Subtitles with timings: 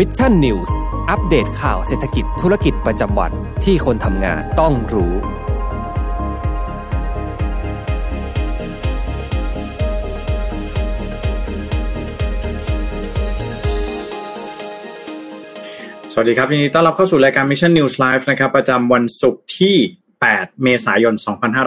[0.00, 3.32] Mission News update ข่าวเศรษฐกิจธุรกิจประจำวัน
[3.64, 5.14] ที่คนทำงานต้องรู้
[16.12, 19.76] สวัสดีครับยินดีต้อนรับเข้าสู่รายการ Mission News Live นะครับ ประจำวันศุกร์ที่
[20.32, 21.14] 8 เมษายน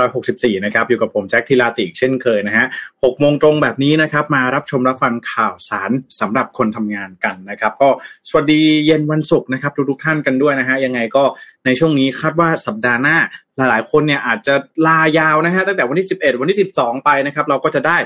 [0.06, 7.90] 2564 นะครับ อยู่กับผมแจ็คทิลาติกเช่นเคยนะฮะ6โมงตรงแบบนี้นะครับ มารับชมรับฟังข่าวสารสำหรับคนทำงานกันนะครับ ก็
[8.30, 11.24] สวัสดีเย็นวันศุกร์นะครับ ทุกๆท่านกันด้วยนะฮะ ยังไงก็
[11.66, 13.18] ในช่วงนี้คาดว่าสัปดาห์หน้า
[13.58, 14.54] หลายๆ คนเนี่ยอาจจะ
[14.88, 17.98] ลายาวนะฮะตั้งแต่วันที่ 11 วันที่ 12 ไปนะครับ เราก็จะได้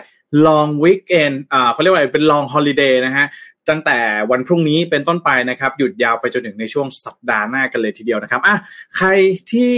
[0.46, 3.28] long weekend อ่าเขาเรียกว่าอะไรเป็น long holiday นะฮะ
[3.70, 3.98] ตั้งแต่
[4.32, 8.56] วันพรุ่งนี้เป็นต้นไปนะครับ หยุดยาวไปจนถึงในช่วงสัปดาห์หน้ากันเลยทีเดียวนะครับอะ
[8.96, 9.08] ใคร
[9.52, 9.74] ที่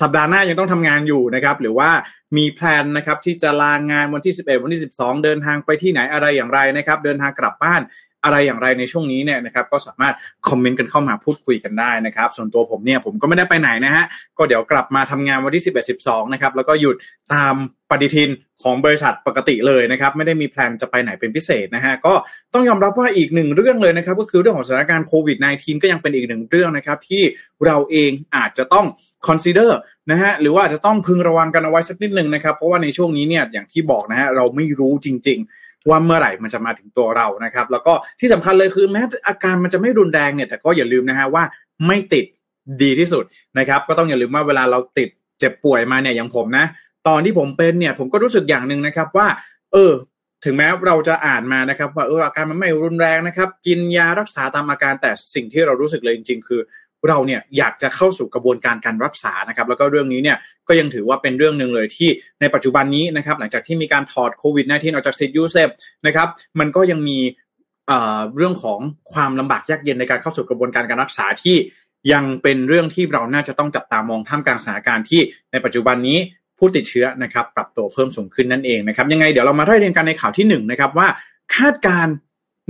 [0.00, 1.90] สัปดาห์หน้ายังต้องทำงานอยู่นะครับ หรือว่า
[2.36, 7.82] มีแพลนนะครับที่จะลางานวันที่ 11 วันที่ 12 เดินทางไปที่ไหนอะไรอย่างไรนะครับ เดินทางกลับบ้าน
[8.24, 10.14] อะไรอย่างไรในช่วงนี้เนี่ยนะครับ ก็สามารถ
[10.48, 14.04] คอมเมนต์กันเข้ามาพูดคุยกันได้นะครับ ส่วนตัวผมเนี่ยผมก็ไม่ได้ไปไหนนะฮะ
[14.38, 16.96] ก็เดี๋ยวกลับมาทำงานวันที่ 11 12 นะครับ แล้วก็หยุด
[17.32, 17.54] ตาม
[17.90, 18.30] ปฏิทิน
[18.62, 22.14] ของบริษัทปกติเลยนะครับไม่ได้มีแพลนจะไปไหนเป็นพิเศษนะฮะก็
[22.54, 27.22] ต้องยอมรับว่าอีกหนึ่งเรื่องเลยนะครับ ก็คือเรื่องของสถานการณ์โควิด -19 ก็ยังเป็นอีกหนึ่งเรื่องนะครับ ที่
[27.66, 28.86] เราเองอาจจะต้อง
[29.28, 29.70] consider
[30.10, 41.42] นะฮะหรือว่าอาจจะต้องพึงระวังกันเอาไว้สักนิดหนึ่งนะครับ เพราะว่าในช่วงนี้เนี่ยอย่างที่บอกนะฮะเราไม่รู้จริง ๆ ว่าเมื่อไหร่มันจะมาถึงตัวเรานะครับ แล้วก็ที่สำคัญเลยคือแม้อาการมันจะไม่รุนแรงเนี่ยแต่ก็อย่าลืมนะฮะว่า
[41.86, 42.24] ไม่ติด
[42.82, 43.24] ดีที่สุด
[43.58, 46.66] นะครับ ก็ต้องอย่าลืมว่าเวลาเราติดเจ็บป่วยมาเนี่ยอย่างผมนะ
[47.08, 49.26] ตอนที่ผมเป็นเนี่ยผมก็รู้สึกอย่างหนึ่งนะครับว่า
[49.72, 49.92] เออ
[50.44, 56.60] ถึงแม้เราจะอ่านมานะครับ ว่าเอออาการมันไม่รุนแรงนะครับ กินยารักษาตามอาการแต่สิ่งที่เรารู้สึกเลยจริง ๆ คือ
[57.08, 60.36] เราเนี่ยอยากจะเข้าสู่กระบวนการการรักษานะครับ แล้วก็เรื่องนี้เนี่ย
[60.68, 62.08] ก็ยังถือว่าเป็นเรื่องหนึ่งเลยที่
[62.40, 65.68] ในปัจจุบันนี้นะครับ หลังจากที่มีการถอดโควิด -19 ออกจากสิทธิ์ยูเซฟ
[66.06, 66.28] นะครับ
[66.60, 67.18] มันก็ยังมี
[68.36, 68.78] เรื่องของ
[69.12, 71.56] ความลำบากยากเย็นในการเข้าสู่กระบวนการการรักษาที่
[72.12, 75.20] ยังเป็นเรื่องที่เราน่าจะต้องจับตามองท่ามกลางสถานการณ์ที่
[75.52, 76.18] ในปัจจุบันนี้
[76.58, 81.08] ผู้ติดเชื้อนะครับ ปรับตัวเพิ่มสูงขึ้นนั่นเองนะครับ ยังไงเดี๋ยวเรามาไล่เรียงกันในข่าวที่หนึ่งนะครับว่า
[81.56, 82.14] คาดการณ์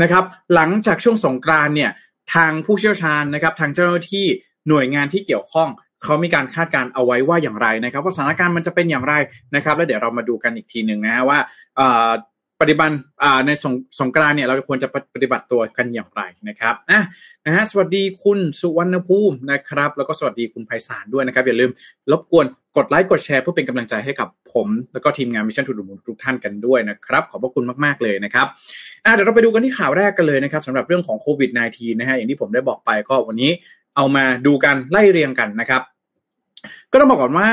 [0.02, 0.24] นะครับ
[0.54, 1.90] หลังจากช่วงสงกรานต์เนี่ย
[2.34, 4.26] ทางผู้เชี่ยวชาญนะครับ ทางเจ้าหน้าที่
[4.68, 5.68] หน่วยงานที่เกี่ยวข้อง
[6.02, 9.14] เขามีการคาดการณ์เอาไว้ว่าอย่างไรนะครับว่าสถานการณ์มันจะเป็นอย่างไร
[9.54, 11.38] นะครับ แล้วเดี๋ยวเรามาดูกันอีกทีหนึ่งนะฮะว่า
[12.60, 12.96] ปฏิบัติ
[13.46, 17.02] ในสงสงกรานต์เนี่ยเราควรจะปฏิบัติตัวกันอย่างไรนะครับนะ
[17.46, 21.70] นะฮะสวัสดีคุณสุวรรณภูมินะครับ แล้วก็สวัสดีคุณไพศาลด้วยนะครับ อย่าลืม
[22.12, 28.46] รบกวนกดไลค์กดแชร์เพื่อเป็นกำลังใจให้กับผม แล้วก็ทีมงาน Mission To The Moon ทุกท่านกันด้วยนะครับ ขอบพระคุณมากๆเลยนะครับ
[29.14, 33.50] เดี๋ยวเราไปดูกันที่ข่าวแรกกันเลยนะครับสำหรับเรื่องของโควิด -19 นะฮะอย่างที่ผมได้บอกไปก็วันนี้
[33.96, 35.82] เอามาดูกันไล่เรียงกันนะครับ
[36.92, 37.48] ก็ต้องบอกก่อนว่า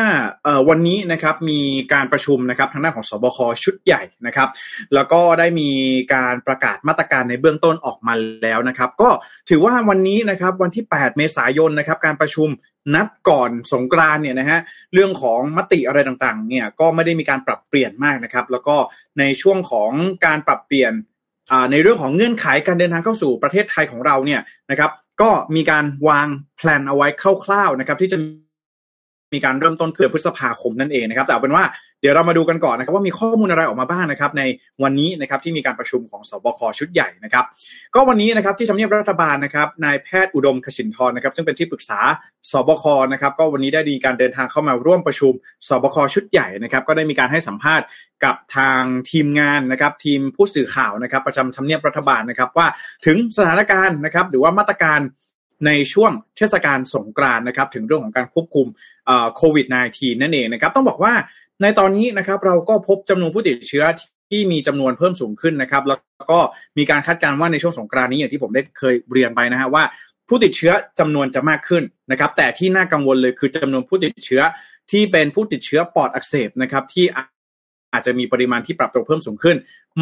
[0.69, 1.59] วันนี้นะครับมี
[1.93, 4.49] การประชุมนะครับทางด้านของสบคชุดใหญ่นะครับ
[4.93, 5.69] แล้วก็ได้มี
[6.13, 8.13] การประกาศมาตรการในเบื้องต้นออกมา
[8.43, 9.09] แล้วนะครับ ก็
[9.49, 12.49] ถือว่าวันนี้นะครับวันที่ 8 เมษายนนะครับ การประชุม
[12.95, 14.59] นัดก่อนสงกรานเนี่ยนะฮะ
[14.93, 18.75] เรื่องของมติอะไรต่างๆเนี่ยก็ไม่ได้มีการปรับเปลี่ยนมากนะครับ แล้วก็
[19.19, 19.91] ในช่วงของ
[20.25, 20.93] การปรับเปลี่ยน
[21.71, 24.41] ในเรื่องของเงื่อนไขการเดินทางเข้าสู่ประเทศไทยของเราเนี่ย
[24.71, 24.91] นะครับ
[25.21, 27.07] ก็มีการวางแผนเอาไว้
[27.45, 28.17] คร่าวๆนะครับ ที่จะ
[29.33, 31.63] มีการเริ่มต้นเดือนพฤษภาคมนั่นเองนะครับ แต่เอาเป็นว่า
[32.01, 34.43] เดี๋ยวเรามาดูกันก่อนนะครับว่ามีข้อมูลอะไรออกมาบ้างนะครับ ใน
[34.83, 37.45] วันนี้นะครับที่มีการประชุมของสบคชุดใหญ่นะครับ
[37.95, 41.99] ก็วันนี้นะครับที่ทำเนียบรัฐบาลนะครับนายแพทย์อุดมขชินทร์นะครับ ซึ่งเป็นที่ปรึกษา
[42.51, 45.33] สบคนะครับ ก็วันนี้ได้มีการเดินทางเข้ามาร่วมประชุม
[45.67, 47.85] สบคชุดใหญ่นะครับ ก็ได้มีการให้สัมภาษณ์
[48.23, 52.67] กับทางทีมงานนะครับ ทีมผู้สื่อข่าวนะครับ ประจำทำเนียบรัฐบาลนะครับ ว่า
[53.05, 54.99] ถึงสถานการณ์นะครับ หรือว่ามาตรการ
[55.65, 58.67] ในช่วงเทศกาลสงกรานนะครับถึงเรื่องของการควบคุม
[59.35, 61.13] โควิด -19 นั่นเองนะครับต้องบอกว่า
[61.61, 63.85] ในตอนนี้นะครับเราก็พบจำนวนผู้ติดเชื้อ
[64.29, 65.99] ที่มีจำนวนเพิ่มสูงขึ้นนะครับ แล้ว
[66.31, 66.39] ก็
[66.77, 69.83] มีการคาดการณ์ว่าในช่วงสงกรานนี้อย่างที่ผมได้เคยเรียนไปนะฮะว่า
[70.27, 74.41] ผู้ติดเชื้อจำนวนจะมากขึ้นนะครับ แต่ที่น่ากังวลเลยคือจำนวนผู้ติดเชื้อ
[74.91, 77.05] ที่เป็นผู้ติดเชื้อปอดอักเสบนะครับที่
[77.93, 79.57] อาจจะมีปริมาณที่ปรับตัวเพิ่มสูงขึ้น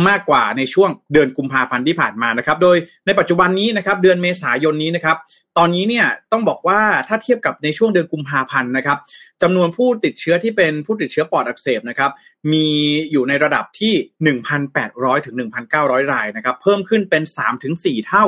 [0.07, 5.17] มากกว่าในช่วงเดือนกุมภาพันธ์ที่ผ่านมานะครับ โดยในปัจจุบันนี้นะครับเดือนเมษายนนี้นะครับ
[5.58, 8.97] ตอนนี้เนี่ยต้องบอกว่าถ้าเทียบกับในช่วงเดือนกุมภาพันธ์นะครับ
[9.41, 12.11] จำนวนผู้ติดเชื้อที่เป็นผู้ติดเชื้อปอดอักเสบนะครับ
[12.52, 12.67] มี
[13.11, 14.37] อยู่ในระดับที่
[14.75, 15.35] 1,800 ถึง
[15.73, 17.23] 1,900 รายนะครับเพิ่มขึ้นเป็น
[17.66, 18.25] 3-4 เท่า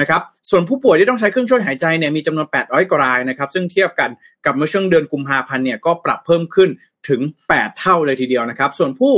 [0.00, 4.10] นะครับส่วนผู้ป่วยที่ต้องใช้เครื่องช่วยหายใจเนี่ยมีจำนวน 800 กว่ารายนะครับซึ่งเทียบกัน
[4.44, 6.70] กับเมื่อช่วงเดือนกุมภาพันธ์เนี่ยก็ปรับเพิ่มขึ้น
[7.08, 7.20] ถึง
[7.52, 9.12] 8 เท่าเลยทีเดียวนะครับ ส่วนผู้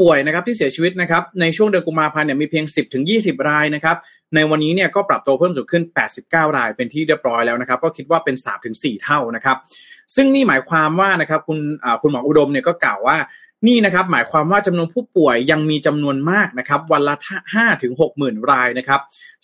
[0.00, 3.96] ป่วยนะครับที่เสียชีวิตนะครับในช่วงเดือนกุมภาพันธ์เนี่ยมีเพียง 10ถึง20 รายนะครับ
[4.34, 5.82] ในวันนี้เนี่ยก็ปรับตัวเพิ่มสูงขึ้น
[6.20, 9.56] 89 รายเป็นที่เรียบร้อยแล้วนะครับก็คิดว่าเป็น3ถึง4เท่านะครับ
[10.14, 11.58] ซึ่งนี่หมายความว่านะครับคุณ
[12.02, 13.16] คุณหมออุดมเนี่ยก็กล่าวว่า
[13.68, 17.14] นี่นะครับหมายความว่าจำนวนผู้ป่วยยังมีจำนวนมากนะครับวันละ
[17.54, 19.00] ห้าถึงหกหมื่นรายนะครับ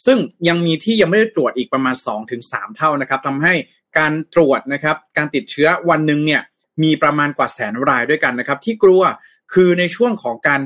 [0.06, 0.18] ซึ่ง
[0.48, 3.54] ยังมีที่ยังไม่ได้ตรวจอีกประมาณ2อถึงสเท่านะครับทำให้
[3.98, 6.40] การตรวจนะครับการติดเชื้อวันหนึ่งเนี่ย
[6.82, 9.02] มีประมาณกว่าแสนรายด้วยกันนะครับที่กลัว
[9.52, 10.60] คือในช่วงของการ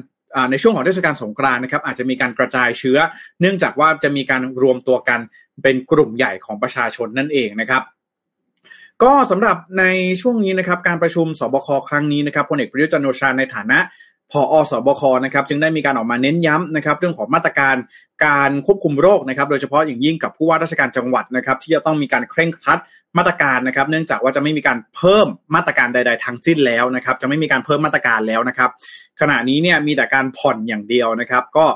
[0.51, 2.99] ในช่วงของเทศกาลสงกรานต์นะครับอาจจะมีการกระจายเชื้อ
[3.41, 5.21] เนื่องจากว่าจะมีการรวมตัวกัน
[5.63, 7.83] เป็นกลุ่มใหญ่ของประชาชนนั่นเองนะครับ
[9.03, 9.85] ก็สำหรับใน
[10.21, 13.79] ช่วงนี้นะครับการประชุมสบคครั้งนี้นะครับพลเอกประยุทธ์จันโอชาในฐานะ
[14.33, 17.77] พออสบคนะครับจึงได้มีการออกมาเน้นย้ำนะครับเรื่องของมาตรการ
[18.27, 22.79] การควบคุมโรคนะครับโดยเฉพาะอย่างยิ่งกับผู้ว่าราชการจังหวัดนะครับที่จะต้องมีการเคร่งครัด
[23.19, 28.71] มาตรการนะครับ เนื่องจากว่าจะไม่มีการเพิ่มมาตรการใด ๆ ทั้งสิ้นแล้วนะครับ จะไม่มีการเพิ่มมาตรการแล้วนะครับ
[29.21, 31.67] ขณะนี้เนี่ยมีแต่การผ่อนอย่างเดียวนะครับ ก็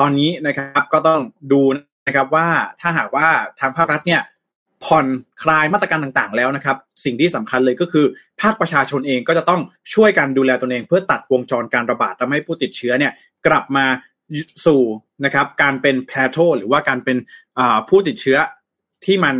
[0.00, 1.20] ตอนนี้นะครับก็ต้อง
[1.52, 1.62] ดู
[2.06, 2.48] นะครับว่า
[2.80, 3.28] ถ้าหากว่า
[3.60, 4.20] ทางภาครัฐเนี่ย
[4.84, 5.06] ผ่อน
[5.42, 8.04] คลายมาตรการต่างๆ แล้วนะครับ สิ่งที่สำคัญเลยก็คือ
[8.40, 9.60] ภาคประชาชนเองก็จะต้อง
[9.94, 13.12] ช่วยกันดูแลตนเอง เพื่อตัดวงจรการระบาดทำให้ผู้ติดเชื้อเนี่ย
[13.46, 13.86] กลับมา
[14.66, 14.82] สู่
[15.24, 17.16] นะครับการเป็นแพโทหรือว่าการเป็น
[17.88, 18.38] ผู้ติดเชื้อ
[19.04, 19.36] ที่มัน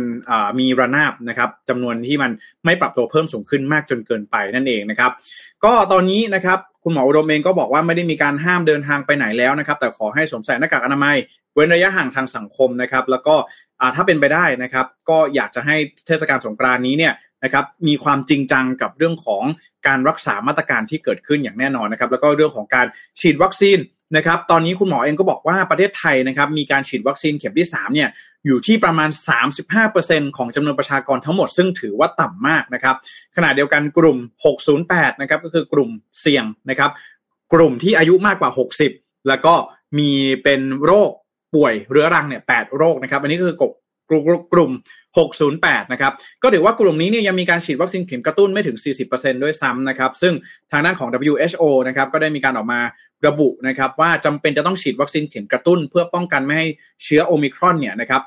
[0.59, 2.31] มีระนาบนะครับจำนวนที่มัน
[2.65, 5.11] ไม่ปรับตัวเพิ่มสูงขึ้นมากจนเกินไปนั่นเองนะครับ
[5.63, 11.15] ก็ตอนนี้นะครับคุณหมออุดมเองก็บอกว่าไม่ได้มีการห้ามเดินทางไปไหนแล้วนะครับ แต่ขอให้สวมใส่หน้ากากอนามัย
[11.53, 13.35] เว้นระยะห่างทางสังคมนะครับ แล้วก็
[13.95, 15.75] ถ้าเป็นไปได้นะครับก็อยากจะให้
[16.07, 17.13] เทศกาลสงกรานนี้เนี่ย
[17.43, 19.43] นะครับมีความจริงจังกับเรื่องของ
[19.87, 22.87] การรักษามาตรการที่เกิดขึ้นอย่างแน่นอนนะครับแล้วก็เรื่องของการ
[23.19, 23.79] ฉีดวัคซีน
[24.17, 28.09] นะครับตอนนี้คุณหมอเองก็บอกว่าประเทศไทยนะครับมีการฉีดวัคซีนเข็มที่3เนี่ย
[28.45, 29.09] อยู่ที่ประมาณ
[29.73, 32.95] 35%ของจำนวนประชากรทั้งหมด ซึ่งถือว่าต่ำมากนะครับ
[33.35, 34.17] ขณะเดียวกันกลุ่ม
[34.69, 35.89] 608นะครับก็คือกลุ่ม
[36.21, 36.91] เสี่ยงนะครับ
[37.53, 38.51] กลุ่มที่อายุมากกว่า
[38.89, 39.53] 60 แล้วก็
[39.99, 40.11] มี
[40.43, 41.11] เป็นโรค
[41.55, 43.63] ป่วยเรื้อรังเนี่ย8โรคนะครับ อันนี้ก็คือก
[44.53, 44.71] กลุ่ม
[45.31, 46.13] 608 นะครับ
[46.43, 48.77] ก็ถือว่ากลุ่มนี้เนี่ยยังมีการฉีดวัคซีนเข็มกระตุ้นไม่ถึง
[49.09, 50.33] 40%ด้วยซ้ำนะครับ ซึ่ง
[50.71, 52.79] ทางด้านของ WHO นะครับ ก็ได้มีการออกมา
[53.27, 56.67] ระบุนะครับ ว่าจำเป็นจะต้องฉีดวัคซีนเข็มกระตุ้น เพื่อป้องกันไม่ให้
[57.03, 58.21] เชื้อโอมิครอนเนี่ยนะครับ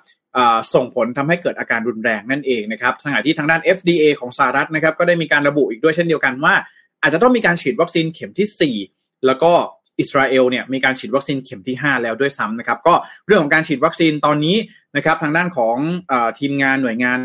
[0.75, 6.55] ส่งผลทำให้เกิดอาการรุนแรงนั่นเองนะครับขณะที่ทางด้าน FDA ของสหรัฐนะครับ ก็ได้มีการระบุอีกด้วยเช่นเดียวกันว่า
[7.03, 9.53] อาจจะต้องมีการฉีดวัคซีนเข็มที่ 4 แล้วก็
[9.99, 12.95] อิสราเอลเนี่ยมีการฉีดวัคซีนเข็มที่ 5 แล้วด้วยซ้ำนะครับ ก็
[13.27, 14.57] เรื่องของการฉีดวัคซีนตอนนี้
[14.97, 15.77] นะครับทางด้านของ
[16.11, 17.19] อทีมงานหน่วยงาน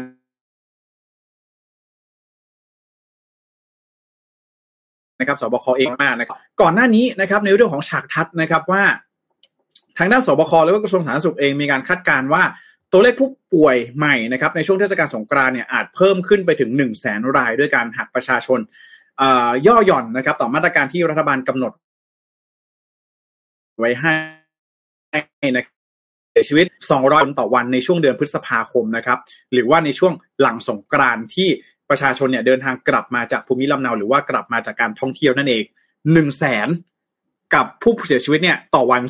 [5.19, 8.83] นะครับสบคเองมากนะครับก่อนหน้านี้นะครับในเรื่องของฉากทัดนะครับว่า
[9.97, 12.43] ทางด้านสบคและกระทรวงสาธารณสุขเองมีการคาดการณ์ว่า
[12.91, 18.59] ตัวเลขผู้ป่วยใหม่นะครับในช่วงเทศกาลสงกรานเนี่ยอาจเพิ่มขึ้นไปถึง1นึ่งแสนรายด้วยการหักประชาชน
[19.67, 21.73] ย่อหย่อนนะครับต่อมาตรการที่รัฐบาลกำหนด
[23.81, 24.13] ไว้ให้
[25.55, 25.65] นะ
[26.31, 29.19] เสียชีวิต 200 คนต่อวันในช่วงเดือนพฤษภาคมนะครับ
[29.53, 31.49] หรือว่าในช่วงหลังสงกรานที่
[31.89, 35.63] ประชาชนเนี่ยเดินทางกลับมาจากภูมิลำเนา หรือว่ากลับมาจากการท่องเที่ยวนั่นเอง
[36.13, 36.67] หนึ่งแสน
[37.55, 39.01] กับผู้เสียชีวิตเนี่ยต่อวัน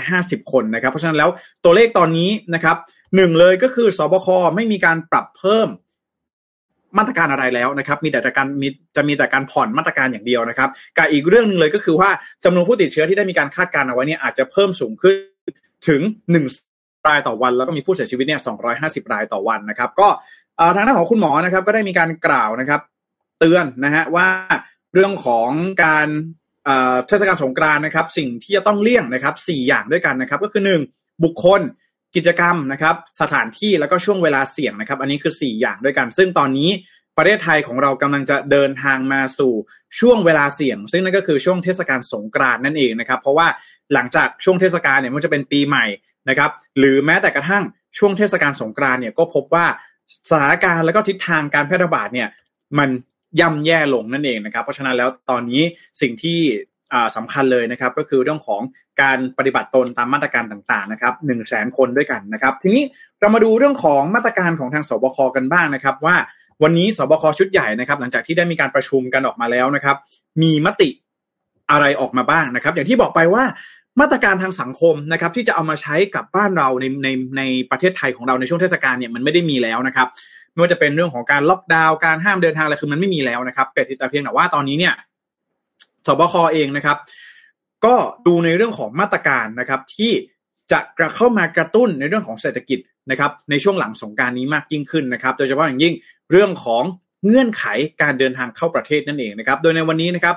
[0.00, 1.30] 250 คนนะครับ เพราะฉะนั้นแล้ว
[1.64, 2.76] ตัวเลขตอนนี้นะครับ
[3.16, 5.68] หนึ่งเลยก็คือสบคไม่มีการปรับเพิ่ม
[6.98, 12.10] มาตรการอะไรแล้วนะครับ มีแต่การมีจะมีแต่การผ่อนมาตรการอย่างเดียวนะครับกับอีกเรื่องหนึ่งเลยก็คือว่า
[12.44, 15.16] จำนวนผู้ติดเชื้อที่ได้มีการคาดการณ์เอาไว้เนี่ยอาจจะเพิ่มสูงขึ้น
[15.88, 16.00] ถึง
[16.30, 16.44] หนึ่ง
[17.06, 18.72] รายต่อวัน แล้วก็มีผู้เสียชีวิตเนี่ยสองรา
[19.22, 20.08] ยต่อวันนะครับ ก็
[20.76, 22.80] ทางด้านของคุณหมอนะครับ ก็ได้มีการกล่าวนะครับ
[23.38, 24.28] เตือนนะฮะว่า
[24.94, 25.50] เรื่องของ
[25.84, 26.08] การ
[27.06, 30.80] เทศกาลสงกรานนะครับ สิ่งที่จะต้องเลี่ยงนะครับสี่อย่างด้วยกันนะครับ ก็คือหนึ่ง
[31.24, 31.60] บุคคล
[32.16, 36.70] กิจกรรมนะครับสถานที่แล้วก็ช่วงเวลาเสี่ยงนะครับ อันนี้คือ 4 อย่างด้วยกัน ซึ่งตอนนี้
[37.16, 39.52] ประเทศไทยของเรากำลังจะเดินทางมาสู่
[40.00, 43.46] ช่วงเวลาเสี่ยง ซึ่งนั่นก็คือช่วงเทศกาลสงกรานต์นั่นเองนะครับ เพราะว่า
[43.94, 45.84] หลังจากช่วงเทศกาลเนี่ยมันจะเป็นปีใหม่
[46.28, 47.64] นะครับ หรือแม้แต่กระทั่ง
[47.98, 49.66] ช่วงเทศกาลสงกรานต์เนี่ยก็พบว่า
[50.30, 52.28] สถานการณ์แล้วก็ทิศทางการแพร่ระบาดเนี่ย
[52.78, 52.90] มัน
[53.40, 55.62] ย่ำแย่ลงนั่นเองนะครับ เพราะฉะนั้นแล้วตอนนี้
[56.00, 56.38] สิ่งที่
[57.16, 58.60] สำคัญเลยนะครับ ก็คือเรื่องของ
[59.02, 62.82] การปฏิบัติตนตามมาตรการต่างๆนะครับหนึ่งแสนคนด้วยกันนะครับ ทีนี้
[63.20, 66.16] เรามาดูเรื่องของมาตรการของทางสบคกันบ้างนะครับ ว่า
[66.62, 69.96] วันนี้สบคชุดใหญ่นะครับ หลังจากที่ได้มีการประชุมกันออกมาแล้วนะครับ
[70.42, 70.88] มีมติ
[71.70, 73.44] อะไรออกมาบ้างนะครับ อย่างที่บอกไปว่า
[74.00, 80.08] มาตรการทางสังคมนะครับ ที่จะเอามาใช้กับบ้านเราในในในประเทศไทยของเราในช่วงเทศกาลเนี่ยมันไม่ได้มีแล้วนะครับ
[80.52, 84.94] ไม่ว่าจะเป็นเรื่องของการล็อกดาวน์การห้ามเดินทางอะไรคือมันไม่มีแล้วนะครับแต่เพียงแต่ว่าตอนนี้เนี่ย
[86.06, 86.98] สบคเองนะครับ
[87.84, 87.94] ก็
[88.26, 90.12] ดูในเรื่องของมาตรการนะครับ ที่
[90.72, 92.78] จะกระเข้ามากระตุ้นในเรื่องของเศรษฐกิจ
[93.10, 95.94] นะครับ ในช่วงหลังสงการนี้มากยิ่งขึ้นนะครับ โดยเฉพาะอย่างยิ่ง
[96.30, 96.82] เรื่องของ
[97.26, 97.64] เงื่อนไข
[98.02, 100.36] การเดินทางเข้าประเทศนั่นเองนะครับ โดยในวันนี้นะครับ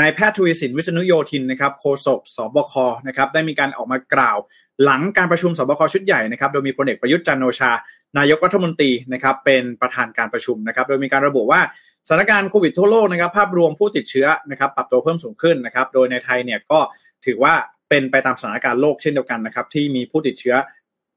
[0.00, 2.74] นายแพทย์ทวีสินวิษณุโยธินนะครับโฆษกสบค
[3.08, 4.38] นะครับได้มีการออกมากล่าว
[4.84, 7.72] หลังการประชุมสบคชุดใหญ่นะครับโดยมีพลเอกประยุทธ์จันโอชา
[8.18, 11.60] นายกรัฐมนตรีนะครับเป็นประธานการประชุมนะครับ โดยมีการระบุว่า
[12.06, 16.78] สถานการณ์โควิดทั่วโลกนะครับภาพรวมผู้ติดเชื้อนะครับปรับตัวเพิ่มสูงขึ้นนะครับโดยในไทยเนี่ยก็
[17.26, 17.54] ถือว่า
[17.88, 20.56] เป็นไปตามสถานการณ์โลกเช่นเดียวกันนะครับที่มีผู้ติดเชื้อ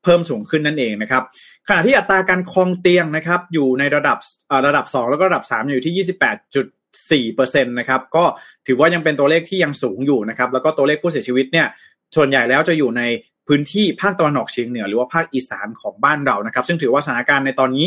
[0.03, 1.23] เพิ่มสูงขึ้นนั่นเองนะครับ
[1.67, 4.17] ขณะที่อัตราการคลองเตียงนะครับอยู่ในระดับ
[4.67, 6.05] ระดับ 2 แล้วก็ระดับ 3 อยู่ที่
[7.29, 8.23] 28.4เปอร์เซ็นต์นะครับก็
[8.67, 11.67] ถือว่ายังเป็นตัวเลขที่ยังสูงอยู่นะครับแล้วก็ตัวเลขผู้เสียชีวิตเนี่ย
[12.15, 13.03] ส่วนใหญ่แล้วจะอยู่ใน
[13.47, 17.85] พื้นที่ภาคตะวันออกเฉียงเหนือหรือว่าภาคอีสานของบ้านเรานะครับ ซึ่งถือว่าสถานการณ์ในตอนนี้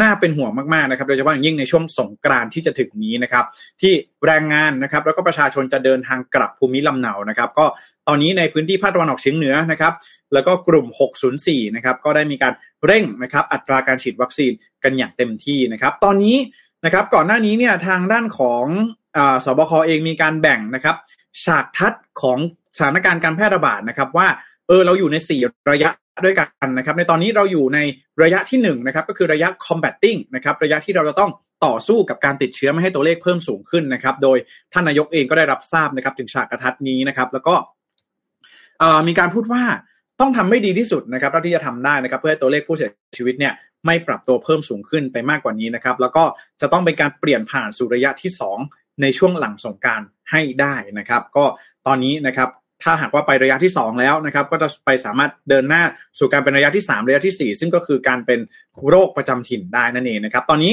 [0.00, 3.44] น่าเป็นห่วงมากๆนะครับโดยเฉพาะอย่างยิ่งในช่วงสงกรานที่จะถึงนี้นะครับ
[3.80, 3.92] ที่
[4.26, 7.66] แรงงานนะครับแล้วก็ประชาชนจะเดินทางกลับภูมิลำเนานะครับ ก็
[8.08, 9.92] ตอนนี้ในพื้นที่ภาคตะวันออกเฉียงเหนือนะครับ
[10.32, 10.86] แล้วก็กลุ่ม
[11.30, 12.52] 604 นะครับ ก็ได้มีการ
[12.84, 14.52] เร่งนะครับ อัตราการฉีดวัคซีน
[14.84, 16.36] กันอย่างเต็มที่นะครับ ตอนนี้
[16.84, 18.64] นะครับก่อนหน้านี้เนี่ยทางด้านของ
[19.16, 20.96] อสบคเองมีการแบ่งนะครับ
[21.44, 22.38] ฉากทัดของ
[22.76, 24.28] สถานการณ์การแพร่ระบาดนะครับว่า
[24.68, 25.90] เออเราอยู่ใน 4 ระยะ
[26.24, 27.78] ด้วยกันนะครับ ในตอนนี้เราอยู่ใน
[28.22, 31.30] ระยะที่1นนะครับก็คือระยะ combating นะครับระยะที่เราจะต้อง
[31.66, 34.38] ต่อสู้กับการติดเชื้อไม่ให้ตัวเลขเพิ่มสูงขึ้นนะครับ โดย
[34.72, 37.54] ท่านนายกเองก็ได้รับทราบนะครับ ถึงฉากกระทัดนี้นะครับ แล้วก็
[39.08, 39.62] มีการพูดว่า
[40.20, 43.52] ต้องทำไม่ดีที่สุดนะครับเท่าที่จะทำได้นะครับ เพื่อให้ตัวเลขผู้เสียชีวิตเนี่ย
[43.86, 46.24] ไม่ปรับตัวเพิ่มสูงขึ้นไปมากกว่านี้นะครับ แล้วก็
[46.60, 48.30] จะต้องเป็นการเปลี่ยนผ่านสู่ระยะที่
[48.66, 50.00] 2 ในช่วงหลังสงการ
[50.30, 51.44] ให้ได้นะครับ ก็
[51.86, 52.48] ตอนนี้นะครับ
[52.82, 55.82] ถ้าหากว่าไประยะที่ 2 แล้วนะครับ ก็จะไปสามารถเดินหน้า
[56.18, 58.40] สู่การเป็นระยะที่ 3 ระยะที่ 4 ซึ่งก็คือการเป็น
[58.88, 60.72] โรคประจำถิ่นได้นั่นเองนะครับ ตอนนี้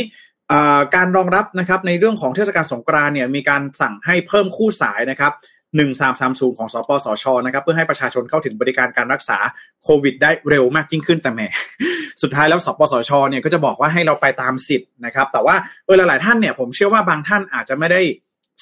[0.96, 5.34] การรองรับนะครับในเรื่องของเทศกาลสงกรานเนี่ยมีการสั่งให้เพิ่มคู่สายนะครับ
[5.96, 9.38] 1330 ของสปสชนะครับ เพื่อให้ประชาชนเข้าถึงบริการการรักษา
[9.84, 11.42] โควิด ได้เร็วมากยิ่งขึ้นแต่แหม
[12.22, 18.02] สุดท้ายแล้วสปสชเนี่ยก็จะบอกว่าให้เราไปตามสิทธิ์นะครับ แต่ว่าเออหลายๆท่านเนี่ยผมเชื่อว่าบางท่านอาจจะไม่ได้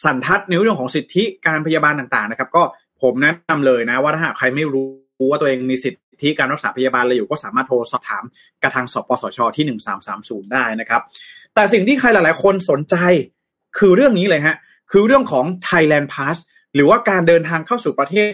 [0.03, 2.63] สันทัดในเรื่องของสิทธิการพยาบาลต่างๆนะครับ ก็
[3.01, 4.87] ผมแนะนำเลยนะ ว่าถ้าหากใครไม่รู้
[5.29, 8.23] ว่าตัวเองมีสิทธิการรักษาพยาบาลอะไรอยู่ก็สามารถโทรสอบถาม
[8.63, 9.65] กระทางสปสชที่
[10.09, 11.01] 1330 ได้นะครับ
[11.53, 12.95] แต่สิ่งที่ใครหลาย ๆ คนสนใจ
[13.77, 14.55] คือเรื่องนี้เลยฮะ
[14.91, 16.37] คือเรื่องของ Thailand Pass
[16.75, 18.29] หรือว่าการเดินทางเข้าสู่ประเทศ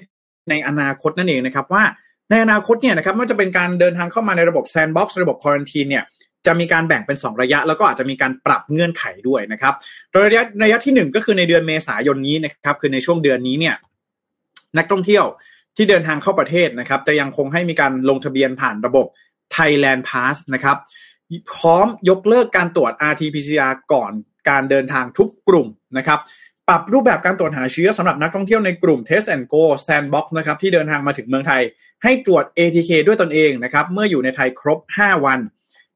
[0.50, 1.84] ในอนาคตนั่นเองนะครับว่า
[2.30, 6.04] ในอนาคตเนี่ยนะครับไม่ว่าจะเป็นการเดินทางเข้ามาในระบบ Sandbox ระบบ Quarantine เนี่ย
[6.46, 9.74] จะมีการแบ่งเป็น 2 ระยะ แล้วก็อาจจะมีการปรับเงื่อนไขด้วยนะครับ
[10.16, 13.76] ระยะระยะที่ 1 ก็คือในเดือนเมษายนนี้นะครับคือในช่วงเดือนนี้เนี่ย
[14.78, 15.26] นักท่องเที่ยว
[15.78, 19.06] ที่เดินทางเข้าประเทศนะครับ จะยังคงให้มีการลงทะเบียนผ่านระบบ
[19.56, 20.78] Thailand Pass นะครับ
[21.54, 24.12] พร้อมยกเลิกการตรวจ RT-PCR ก่อน
[24.50, 26.20] การเดินทางทุกกลุ่มนะครับ
[26.68, 31.62] ปรับรูปแบบการตรวจหาเชื้อสำหรับนักท่องเที่ยวในกลุ่ม Test and Go Sandbox นะครับที่เดินทางมาถึงเมืองไทย
[32.04, 35.40] ให้ตรวจ ATK ด้วยตนเองนะครับ เมื่ออยู่ในไทยครบ 5 วัน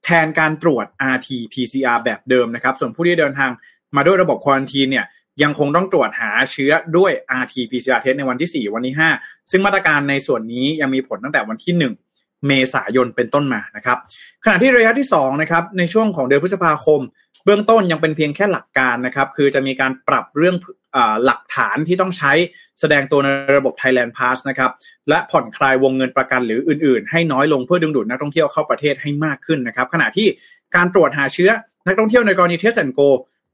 [0.04, 3.52] แทนการตรวจ RT-PCR แบบเดิมนะครับ ส่วนผู้ที่เดินทาง
[3.96, 5.06] มาด้วยระบบควอนตีนเนี่ย
[5.44, 7.12] ยังคงต้องตรวจหาเชื้อด้วย
[7.42, 13.98] RT-PCR test ในวันที่ 4 วันที่ 5 ซึ่งมาตรการในส่วนนี้ยังมีผลตั้งแต่วันที่ 1 เมษายนเป็นต้นมานะครับ
[14.44, 17.02] ขณะที่ระยะที่2นะครับในช่วงของเดือนพฤษภาคม
[17.46, 20.56] เบื้องต้นยังเป็นเพียงแค่หลักการนะครับคือจะมีการปรับเรื่องเอ่
[20.96, 22.32] อหลักฐานที่ต้องใช้
[22.80, 24.72] แสดงตัวในระบบ Thailand Pass นะครับ
[25.10, 30.28] และผ่อนคลายวงเงินประกันหรืออื่นๆ ให้น้อยลงเพื่อดึงดูดนักท่องเที่ยวเข้าประเทศให้มากขึ้นนะครับขณะที่
[30.76, 31.50] การตรวจหาเชื้อ
[31.88, 33.00] นักท่องเที่ยวในกรณี Test and Go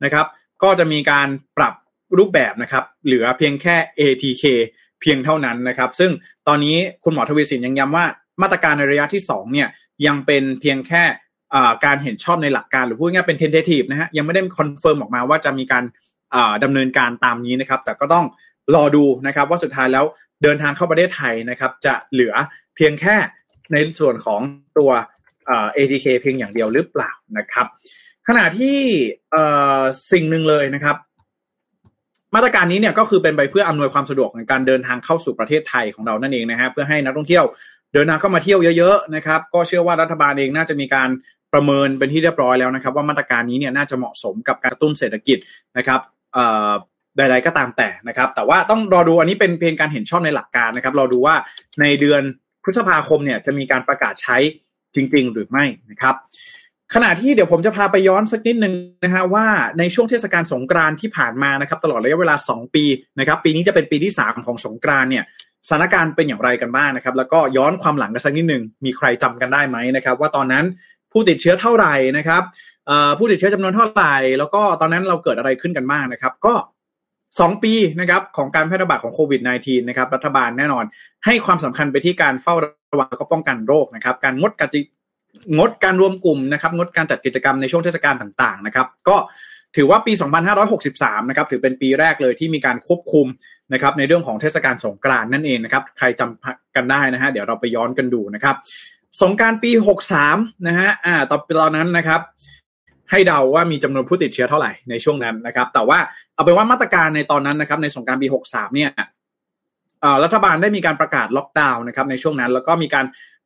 [0.03, 0.25] นะครับ
[0.63, 1.27] ก็จะมีการ
[1.57, 1.73] ปรับ
[2.17, 4.43] รูปแบบนะครับ เหลือเพียงแค่ ATK
[5.01, 6.11] เพียงเท่านั้นนะครับ ซึ่ง
[6.47, 8.05] ตอนนี้คุณหมอทวีสินยังย้ำว่า
[8.41, 9.67] มาตรการในระยะที่2เนี่ย
[10.05, 11.03] ยังเป็นเพียงแค่
[11.85, 15.83] การเห็นชอบในหลักการหรือพูดง่ายเป็น tentative นะฮะยังไม่ได้ confirm ออกมาว่าจะมีการ
[16.63, 18.25] ดำเนินการตามนี้นะครับ แต่ก็ต้อง
[18.75, 20.05] รอดูนะครับ ว่าสุดท้ายแล้ว
[20.43, 22.33] เดินทางเข้าประเทศไทยนะครับ จะเหลือ
[22.75, 23.15] เพียงแค่
[23.71, 24.41] ในส่วนของ
[24.77, 24.91] ตัว
[25.77, 27.67] ATK เพียงอย่างเดียวหรือเปล่านะครับ
[28.27, 28.77] ขณะที่
[30.11, 30.95] สิ่งหนึ่งเลยนะครับ
[32.35, 37.45] มาตรการนี้เนี่ยก็คือเป็นไปเพื่ออำนวยความสะดวกในการเดินทางเข้าสู่ประเทศไทยของเรานั่นเองนะฮะเพื่อให้นักท่องเที่ยว
[37.93, 41.09] เดินทางเข้ามาเที่ยวเยอะๆนะครับ ก็เชื่อว่ารัฐบาลเองน่าจะมีการ
[41.53, 45.37] ประเมินเป็นที่เรียบร้อยแล้วนะครับ ว่ามาตรการนี้เนี่ยน่าจะเหมาะสมกับการกระตุ้นเศรษฐกิจ
[45.77, 45.99] นะครับ
[47.17, 51.35] ใดๆก็ตามแต่นะครับ แต่ว่าต้องรอดูอันนี้เป็นเพียงการเห็นชอบในหลักการนะครับรอดูว่า
[51.81, 52.21] ในเดือน
[52.63, 54.37] พฤษภาคมเนี่ยจะมีการประกาศใช้
[54.95, 56.15] จริง ๆ หรือไม่นะครับ
[56.95, 59.45] ขณะที่เดี๋ยวผมจะพาไปย้อนสักนิดหนึ่งนะฮะว่า
[59.79, 62.83] ในช่วงเทศกาลสงกรานที่ผ่านมานะครับ ตลอดระยะเวลา 2 ปี
[63.19, 65.23] นะครับ ปีนี้จะเป็นปีที่ 3 ของสงกรานเนี่ย
[65.67, 70.65] สถานการณ์เป็นอย่างไรกันบ้างนะครับ แล้วก็ย้อนความหลังกันสักนิดหนึ่งมีใครจำกันได้ไหมนะครับ ว่าตอนนั้น
[71.11, 72.41] ผู้ติดเชื้อเท่าไหร่นะครับ
[73.17, 76.53] ผู้ติดเชื้อจำนวนเท่าไหร่ แล้วก็ตอนนั้นเราเกิดอะไรขึ้นกันบ้างนะครับ ก็
[77.09, 80.85] 2ปีนะครับของการแพร่ระบาดของโควิด -19 นะครับรัฐบาลแน่นอน
[81.25, 84.69] ให้ความสำคัญไปที่การเฝ้าระวังและก็ป้องกันโรคนะครับ การงดการ
[85.57, 89.15] งดการรวมกลุ่มนะครับงดการจัดกิจกรรมในช่วงเทศกาลต่างๆนะครับ ก็
[89.75, 90.13] ถือว่าปี
[90.71, 93.27] 2563 นะครับถือเป็นปีแรกเลยที่มีการควบคุม
[93.73, 98.55] นะครับในเรื่องของเทศกาลสงกรานนั่นเองนะครับใครจำกันได้นะฮะเดี๋ยวเราไปย้อนกันดูนะครับ
[99.21, 99.71] สงการปี
[100.19, 102.21] 63 นะฮะอ่าตอนตอนนั้นนะครับ
[103.11, 105.99] ให้เดาว่ามีจำนวนผู้ติดเชื้อเท่าไหร่ในช่วงนั้นนะครับ แต่ว่า
[106.33, 108.89] เอาเป็นว่ามาตรการในตอนนั้นนะครับ ในสงการปี 63 เนี่ย
[110.23, 113.05] รัฐบาลได้มีการประกาศล็อกดาวน์นะครับในช่วงนั้น แล้วก็มีการ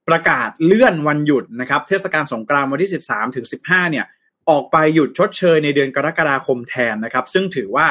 [0.09, 4.05] ประกาศเลื่อนวันหยุดนะครับเทศกาลสงกรานต์วันที่ 13ถึง15 เนี่ย
[4.49, 7.87] ออกไปหยุดชดเชยในเดือนกรกฎาคมแทนนะครับ ซึ่งถือว่า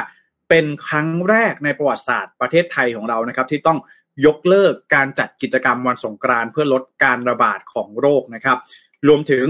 [0.49, 3.79] เป็นครั้งแรกในประวัติศาสตร์ประเทศไทยของเรานะครับ ที่ต้อง
[4.27, 8.59] ยกเลิกการจัดกิจกรรมวันสงกรานต์เพื่อลดการระบาดของโรคนะครับ
[9.09, 9.47] รวมถึง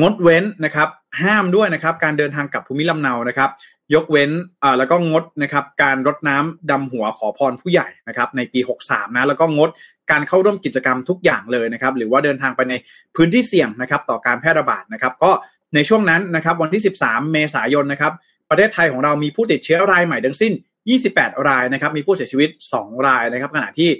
[0.00, 0.88] งดเว้นนะครับ
[1.22, 3.50] ห้ามด้วยนะครับ การเดินทางกับภูมิลำเนานะครับ
[3.94, 4.30] ยกเว้น
[4.62, 9.70] อ่าแล้วก็งดนะครับ การรดน้ำดำหัวขอพรผู้ใหญ่นะครับ ในปี 63 นะ แล้วก็งด
[10.10, 12.74] การเข้าร่วมกิจกรรมทุกอย่างเลยนะครับหรือว่าเดินทางไปใน
[13.16, 15.30] พื้นที่เสี่ยงนะครับต่อการแพร่ระบาดนะครับก็
[15.74, 18.12] ในช่วงนั้นนะครับวันที่ 13 เมษายนนะครับ
[18.50, 20.52] ประเทศไทยของเรามีผู้ติดเชื้อรายใหม่ทั้งสิ้น
[20.98, 23.90] 28 รายนะครับมีผู้เสียชีวิต 2 รายนะครับขณะที่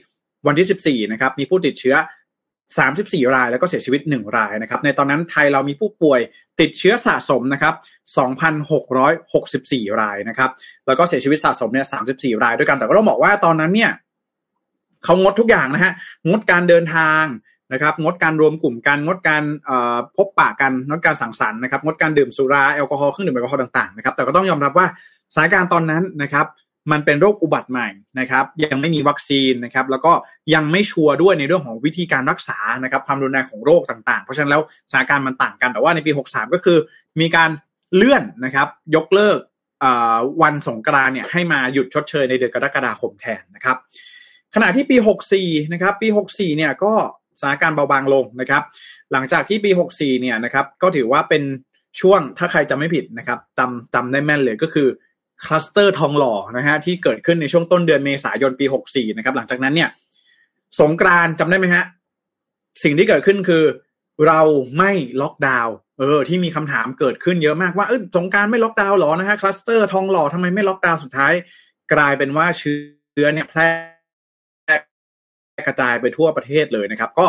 [0.47, 1.97] วันที่ 14นะครับมีผู้ติดเชื้อ
[2.69, 6.21] 34 รายแล้วก็เสียชีวิต 1 รายนะครับในตอนนั้นไทยเรามีผู้ป่วย
[6.61, 7.75] ติดเชื้อสะสมนะครับ
[8.67, 10.51] 2,664 รายนะครับ
[10.87, 13.91] แล้วก็เสียชีวิตสะสมเนี่ย 34 รายด้วยกันแต่ก็ต้องบอกว่าตอนนั้นเนี่ย
[15.05, 15.93] เขางดทุกอย่างนะฮะ
[16.29, 17.25] งดการเดินทาง
[17.73, 19.43] นะครับงดการรวมกลุ่มกันงดการ
[20.17, 24.87] พบปะกันงดการสังสรรค์นะครับงดการดื่มสุราแอลกอฮอล์เครื่องดื่มแอลกอฮอล์ต่างๆนะครับแต่ก็ต้องยอมรับว่า
[25.35, 26.47] สถานการณ์ตอนนั้นนะครับ
[26.93, 27.89] มันเป็นโรคอุบัติใหม่
[28.21, 30.13] นะครับ ยังไม่มีวัคซีนนะครับ แล้วก็
[30.55, 36.79] ยังไม่ชัวร์ด้วยในเรื่องของวิธีการรักษานะครับ ความรุนแรงของโรคต่างๆ เพราะฉะนั้นแล้วสถานการณ์มันต่างกัน แต่ว่าในปี 63 ก็คือ
[37.21, 37.51] มีการ
[37.95, 39.39] เลื่อนนะครับ ยกเลิก
[40.43, 43.77] วันสงกรานต์เนี่ยให้มาหยุดชดเชยในเดือนกรกฎาคมแทนนะครับ
[44.55, 44.97] ขณะที่ปี
[45.35, 46.93] 64 นะครับ ปี 64 เนี่ยก็
[47.39, 48.63] สถานการณ์เบาบางลงนะครับ
[49.13, 51.43] หลังจากที่ปี 64 เนี่ยนะครับ ก็ถือว่าเป็น
[52.01, 54.89] ช่วงถ้าใครจำไม่ผิดนะครับจำจำได้แม่นเลยก็คือ
[55.45, 59.89] คลัสเตอร์ทองหล่อนะฮะที่เกิดขึ้นในช่วงต้นเดือนเมษายนปี 64 นะครับ หลังจากนั้นเนี่ย
[60.81, 61.85] สงกรานต์จำได้ไหมฮะ
[62.83, 63.65] สิ่งที่เกิดขึ้นคือ
[64.27, 64.41] เรา
[64.79, 71.33] ไม่ล็อกดาวน์เออ ที่มีคำถามเกิดขึ้นเยอะมากว่าเออสงกรานต์ไม่ล็อกดาวน์หรอนะฮะคลัสเตอร์ทองหล่อทำไมไม่ล็อกดาวน์สุดท้าย
[71.93, 73.69] กลายเป็นว่าเชื้อเนี่ยแพร่
[75.67, 77.27] กระจายไปทั่วประเทศเลยนะครับ ก็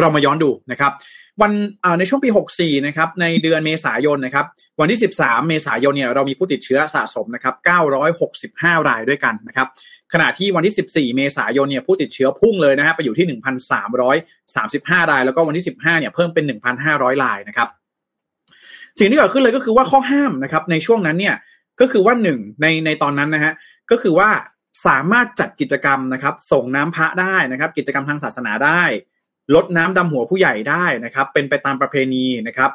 [0.00, 0.92] เรามาย้อนดูนะครับ
[1.40, 1.52] วัน
[1.98, 4.46] ในช่วงปี 64 นะครับในเดือนเมษายนนะครับ
[4.80, 7.54] วันที่ 13 เมษายนเนี่ยเรามีผู้ติดเชื้อสะสมนะครับ
[8.20, 9.68] 965 รายด้วยกันนะครับ
[10.12, 13.26] ขณะที่วันที่ 14 เมษายนเนี่ยผู้ติดเชื้อพุ่งเลยนะฮะไปอยู่ที่
[13.98, 16.44] 1,335 ราย แล้วก็วันที่ 15 เนี่ยเพิ่มเป็น
[16.84, 17.68] 1,500 รายนะครับ
[18.98, 21.34] สิ่งที่เกิดขึ้นเลยก็คือว่าข้อห้ามนะครับในช่วงนั้นเนี่ย
[21.80, 23.52] ก็คือว่าหนึ่งในในตอนนั้นนะฮะ
[23.90, 24.28] ก็คือว่า
[24.86, 28.82] สามารถจัดกิจกรรมนะครับ ส่งน้ำพระได้นะครับ กิจกรรมทางศาสนาได้
[29.54, 32.70] ลดน้ำดำหัวผู้ใหญ่ได้นะครับ เป็นไปตามประเพณีนะครับ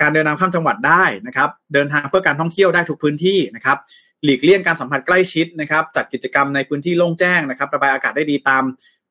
[0.00, 3.78] การเดินทางข้ามจังหวัดได้นะครับ เดินทางเพื่อการท่องเที่ยวได้ทุกพื้นที่นะครับ
[4.24, 8.64] หลีกเลี่ยงการสัมผัสใกล้ชิดนะครับ จัดกิจกรรมในพื้นที่โล่งแจ้งนะครับ ระบายอากาศได้ดีตาม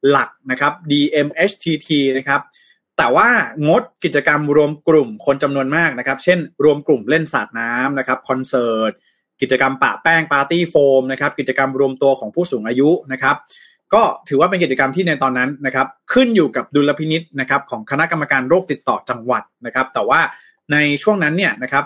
[0.10, 2.41] หลักนะครับ DMHTT นะครับ
[2.98, 3.28] แต่ว่า
[3.67, 8.91] งดกิจกรรมรวมกลุ่มคนจำนวนมากนะครับ เช่น รวมกลุ่มเล่นสาดน้ำนะครับ คอนเสิร์ต
[9.41, 13.36] กิจกรรมปะแป้งปาร์ตี้โฟมนะครับกิจกรรมรวมตัวของผู้สูงอายุนะครับ
[13.93, 20.19] ก็ถือว่าเป็นกิจกรรมที่ในตอนนั้นนะครับขึ้นอยู่กับดุลพินิษนะครับของคณะกรรมการโรคติดต่อจังหวัดนะครับ แต่ว่า
[20.71, 21.86] ในช่วงนั้นเนี่ยนะครับ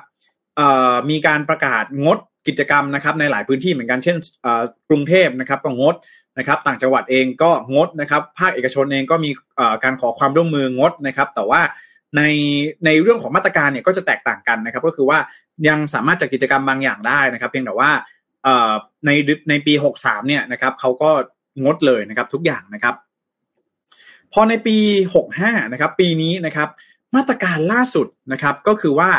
[1.10, 4.18] มีการประกาศงดกิจกรรมนะครับในหลายพื้นที่เหมือนกันเช่น
[4.90, 5.96] กรุงเทพนะครับก็งด
[6.38, 9.32] นะครับต่างจังหวัดเองก็งดนะครับภาคเอกชนเองก็มี
[9.84, 11.62] การขอความร่วมมืองดนะครับ แต่ว่า
[12.18, 12.22] ใน
[12.86, 15.20] ในเรื่องของมาตรการเนี่ยก็จะแตกต่างกันนะครับ ก็คือว่า
[15.68, 17.92] ยังสามารถจัดกิจกรรมบางอย่างได้นะครับ เพียงแต่ว่า
[19.06, 19.12] ใน
[19.50, 21.12] ในปี 63 เนี่ยนะครับเขาก็
[21.64, 22.96] งดเลยนะครับทุกอย่างนะครับ
[24.34, 24.78] พอในปี
[25.24, 26.70] 65 นะครับ ปีนี้นะครับ
[27.16, 29.12] มาตรการล่าสุดนะครับ ก็คือว่า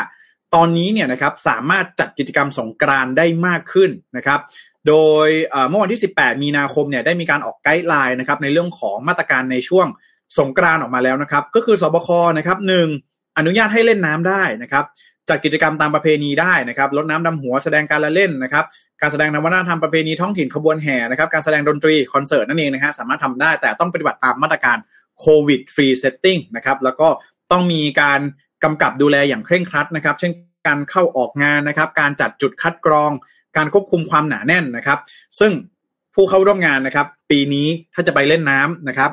[0.55, 4.39] ตอนนี้เนี่ยนะครับสามารถจัดกิจกรรมสงกรานได้มากขึ้นนะครับ
[4.87, 5.27] โดย
[5.69, 9.87] เมื่อวันที่ 18 มีนาคมเนี่ยได้มีการออกไกด์ไลน์นะครับในเรื่องของมาตรการในช่วง
[10.39, 12.87] สงกรานต์ออกมาแล้วนะครับ ก็คือศบคนะครับหนึ่ง
[13.37, 14.85] อนุญาตให้เล่นน้ำได้นะครับ
[15.29, 18.65] จัดกิจกรรมตามประเพณีได้นะครับรดน้ำดำหัวแสดงการละเล่นนะครับ
[19.01, 24.77] การแสดงวัฒนธรรมประเพณีท้องถิ่นขบวนแห่นะครับ การแสดงดนตรีคอนเสิร์ตนั่นเองนะฮะสามารถทำได้แต่ต้องปฏิบัติตามมาตรการ
[25.19, 27.07] COVID Free Setting นะครับแล้วก็
[27.51, 28.19] ต้องมีการ
[28.63, 30.31] กำกับดูแลอย่างเคร่งครัดนะครับ เช่น
[30.67, 33.11] การเข้าออกงานนะครับ การจัดจุดคัดกรอง
[33.57, 34.99] การควบคุมความหนาแน่นนะครับ
[35.39, 35.51] ซึ่ง
[36.15, 39.11] ผู้เข้าร่วมงานนะครับ ปีนี้ถ้าจะไปเล่นน้ำนะครับ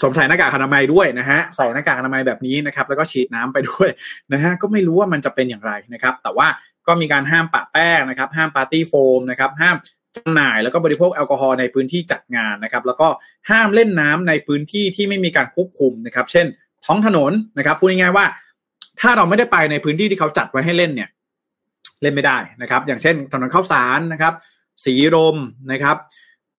[0.00, 3.88] สวมใส่หน้ากากอนามัยด้วยนะฮะใส่หน้ากากอนามัยแบบนี้นะครับ แล้วก็ฉีดน้ำไปด้วย
[4.32, 6.46] นะฮะก็ไม่รู้ว่ามันจะเป็นอย่างไรนะครับ แต่ว่า
[6.86, 9.76] ก็มีการห้ามปะแป้งนะครับ ห้ามปาร์ตี้โฟมนะครับห้าม
[10.16, 13.08] จำหน่ายแล้วก็บริโภคแอลกอฮอล์ในพื้นที่จัดงานนะครับ แล้วก็
[13.50, 16.46] ห้ามเล่นน้ำในพื้นที่ที่ไม่มีการควบคุมนะครับ เช่น
[16.86, 18.26] ท้องถนนนะครับพูดง่ายๆว่า
[19.00, 21.08] ถ้าเราไม่ได้ไปในพื้นที่ที่เขาจัดไว้ให้เล่นเนี่ย
[22.02, 24.32] เล่นไม่ได้นะครับ อย่างเช่นถนนข้าวสารนะครับ
[24.84, 25.36] สีลม
[25.72, 25.96] นะครับ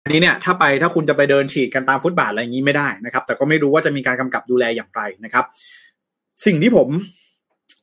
[0.04, 5.46] อันนี้เนี่ยถ้าไปถ้าคุณจะไปเดินฉีดกันตามฟุตบาทอะไรอย่างนี้ไม่ได้นะครับ แต่ก็ไม่รู้ว่าจะมีการกำกับดูแลอย่างไรนะครับ
[6.46, 6.88] สิ่งที่ผม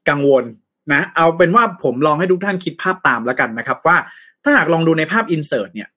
[0.09, 0.44] กังวล
[0.92, 3.96] นะเอาเป็นว่าผมลองให้ทุกท่านคิดภาพตามแล้วกันนะครับ ว่า
[4.42, 5.88] ถ้าหากลองดูในภาพอินเสิร์ตเนี่ย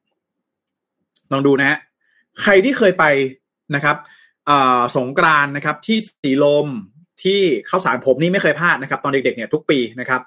[1.32, 1.78] ลองดูนะฮะ
[2.42, 3.06] ใครที่เคยไป
[3.76, 3.98] นะครับ
[4.98, 6.68] สงกรานนะครับ ที่สีลม
[7.24, 10.22] ที่เข้าสารผมนี่ไม่เคยพลาดนะครับ ตอนเด็กๆเนี่ยทุกปีนะครับ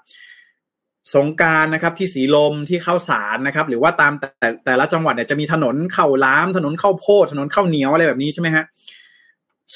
[1.15, 8.65] สงการนะครับที่สีลมที่เข้าสารนะครับ หรือว่าตามแต่แต่ละจังหวัดเนี่ยจะมีถนนเข้าล้ามถนนเข้าโพดถนนเข้าเหนียวอะไรแบบนี้ใช่ไหมฮะ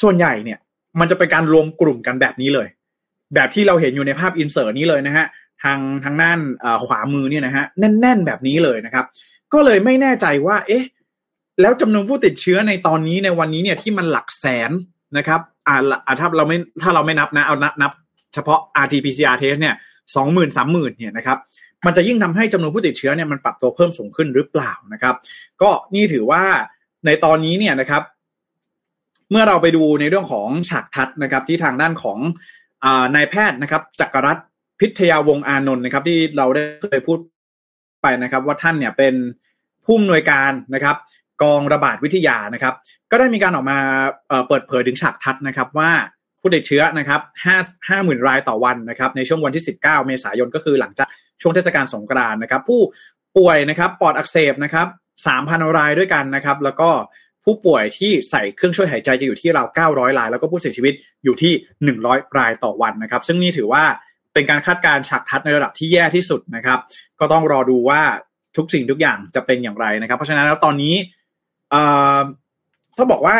[0.00, 0.58] ส่วนใหญ่เนี่ย
[1.00, 2.68] มันจะเป็นการรวมกลุ่มกันแบบนี้เลย
[3.34, 5.26] แบบที่เราเห็นอยู่ในภาพอินเสิร์ตนี้เลยนะฮะ
[5.62, 6.38] ทางทางด้าน
[6.86, 9.04] ขวามือเนี่ยนะฮะแน่น ๆ แบบนี้เลยนะครับ
[9.52, 10.84] ก็เลยไม่แน่ใจว่า เอ๊ะ
[11.60, 14.70] แล้วจำนวนผู้ติดเชื้อในตอนนี้ในวันนี้เนี่ยที่มันหลักแสน
[15.18, 17.92] นะครับอ่าถ้าเราไม่ถ้าเราไม่นับนะเอานับ
[18.34, 19.74] เฉพาะ RT-PCR test เนี่ย
[20.16, 21.38] สองหมื่นสามหมื่นเนี่ยนะครับ
[21.86, 25.14] มันจะยิ่งทำให้จำนวนผู้ติดเชื้อเนี่ยมันปรับตัวเพิ่มสูงขึ้นหรือเปล่านะครับ
[25.62, 26.42] ก็นี่ถือว่า
[27.06, 28.02] ในตอนนี้เนี่ยนะครับ
[29.30, 32.18] เมื่อเราไปดูในเรื่องของฉากทัดนะครับ ที่ทางด้านของ
[33.14, 34.38] นายแพทย์นะครับจักรรัฐ
[34.80, 37.18] พิทยาวงอานนท์นะครับ ที่เราได้เคยพูด
[38.02, 39.14] ไปนะครับ ว่าท่านเนี่ยเป็น
[39.84, 40.96] ผู้อำนวยการนะครับ
[41.42, 42.74] กองระบาดวิทยานะครับ
[43.10, 43.78] ก็ได้มีการออกมา
[44.48, 45.90] เปิดเผยถึงฉากทัดนะครับว่า
[46.46, 47.56] ผู้ติดเชื้อนะครับห้า
[47.88, 51.08] ห้าหมื่นรายต่อวันนะครับในช่วงวันที่สิบเก้าเมษายนก็คือหลังจาก
[51.42, 52.80] ช่วงเทศกาลสงกรานต์นะครับ ผู้
[53.38, 54.86] ป่วยนะครับปอดอักเสบนะครับ
[55.26, 56.88] สามพันรายด้วยกันนะครับ แล้วก็
[57.44, 61.52] ผู้ป่วยที่ใส่เครื่องช่วยหายใจจะอยู่ที่ราว 900 ราย แล้วก็ผู้เสียชีวิตอยู่ที่
[62.00, 63.84] 100 รายต่อวันนะครับ ซึ่งนี่ถือว่า
[64.32, 66.78] เป็นการคาดการณ์ฉากทัดในระดับที่แย่ที่สุดนะครับ
[67.20, 68.02] ก็ต้องรอดูว่า
[68.56, 70.94] ทุกสิ่งทุกอย่างจะเป็นอย่างไรนะครับ เพราะฉะนั้นแล้วตอนนี้
[72.96, 73.36] ถ้าบอกว่า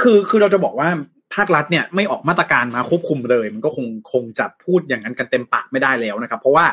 [0.00, 0.88] คือคือเราจะบอกว่า
[1.34, 6.66] ภาครัฐเนี่ยไม่ออกมาตรการมาควบคุมเลย มันก็คงคงจะพูดอย่างนั้นกันเต็มปากไม่ได้แล้วนะครับ เพราะว่า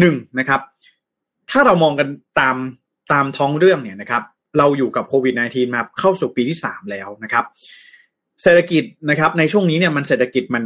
[0.00, 0.60] หนึ่งนะครับ
[1.50, 2.08] ถ้าเรามองกัน
[2.40, 2.56] ตาม
[3.12, 4.22] ตามท้องเรื่องเนี่ยนะครับ
[4.58, 7.44] เราอยู่กับโควิด -19 มาเข้าสู่ปีที่สามแล้วนะครับ
[8.42, 10.64] เศรษฐกิจนะครับ ในช่วงนี้เนี่ยมันเศรษฐกิจมัน